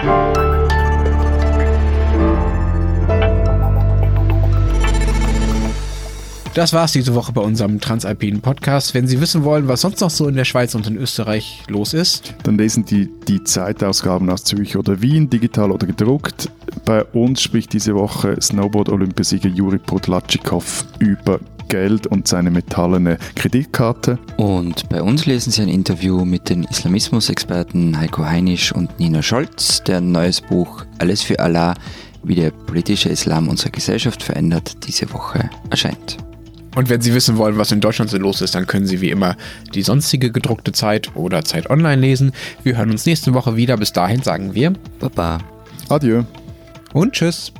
Das 6.59 6.73
war's 6.73 6.91
diese 6.91 7.15
Woche 7.15 7.31
bei 7.31 7.39
unserem 7.39 7.79
Transalpinen 7.79 8.41
Podcast. 8.41 8.93
Wenn 8.93 9.07
Sie 9.07 9.21
wissen 9.21 9.45
wollen, 9.45 9.69
was 9.69 9.79
sonst 9.79 10.01
noch 10.01 10.09
so 10.09 10.27
in 10.27 10.35
der 10.35 10.43
Schweiz 10.43 10.75
und 10.75 10.87
in 10.87 10.97
Österreich 10.97 11.63
los 11.69 11.93
ist, 11.93 12.33
dann 12.43 12.57
lesen 12.57 12.83
die 12.83 13.09
die 13.29 13.41
Zeitausgaben 13.45 14.29
aus 14.29 14.43
Zürich 14.43 14.75
oder 14.75 15.01
Wien, 15.01 15.29
digital 15.29 15.71
oder 15.71 15.87
gedruckt. 15.87 16.51
Bei 16.83 17.05
uns 17.05 17.41
spricht 17.41 17.71
diese 17.71 17.95
Woche 17.95 18.35
Snowboard-Olympiasieger 18.41 19.47
Juri 19.47 19.77
Podlatschikow 19.77 20.85
über 20.99 21.39
Geld 21.69 22.07
und 22.07 22.27
seine 22.27 22.51
metallene 22.51 23.19
Kreditkarte. 23.35 24.19
Und 24.35 24.89
bei 24.89 25.01
uns 25.01 25.25
lesen 25.25 25.51
Sie 25.51 25.61
ein 25.61 25.69
Interview 25.69 26.25
mit 26.25 26.49
den 26.49 26.65
Islamismus-Experten 26.65 27.97
Heiko 27.97 28.25
Heinisch 28.25 28.73
und 28.73 28.99
Nina 28.99 29.23
Scholz, 29.23 29.81
deren 29.83 30.11
neues 30.11 30.41
Buch 30.41 30.83
Alles 30.97 31.21
für 31.21 31.39
Allah, 31.39 31.73
wie 32.21 32.35
der 32.35 32.51
politische 32.51 33.07
Islam 33.07 33.47
unsere 33.47 33.71
Gesellschaft 33.71 34.21
verändert, 34.21 34.85
diese 34.85 35.09
Woche 35.13 35.49
erscheint. 35.69 36.17
Und 36.75 36.89
wenn 36.89 37.01
Sie 37.01 37.13
wissen 37.13 37.37
wollen, 37.37 37.57
was 37.57 37.71
in 37.71 37.81
Deutschland 37.81 38.11
so 38.11 38.17
los 38.17 38.41
ist, 38.41 38.55
dann 38.55 38.67
können 38.67 38.85
Sie 38.85 39.01
wie 39.01 39.09
immer 39.09 39.35
die 39.73 39.81
sonstige 39.81 40.31
gedruckte 40.31 40.71
Zeit 40.71 41.15
oder 41.15 41.43
Zeit 41.43 41.69
online 41.69 42.01
lesen. 42.01 42.31
Wir 42.63 42.77
hören 42.77 42.91
uns 42.91 43.05
nächste 43.05 43.33
Woche 43.33 43.55
wieder. 43.55 43.77
Bis 43.77 43.91
dahin 43.91 44.21
sagen 44.21 44.53
wir 44.53 44.73
Baba. 44.99 45.39
Adieu. 45.89 46.23
Und 46.93 47.13
tschüss. 47.13 47.51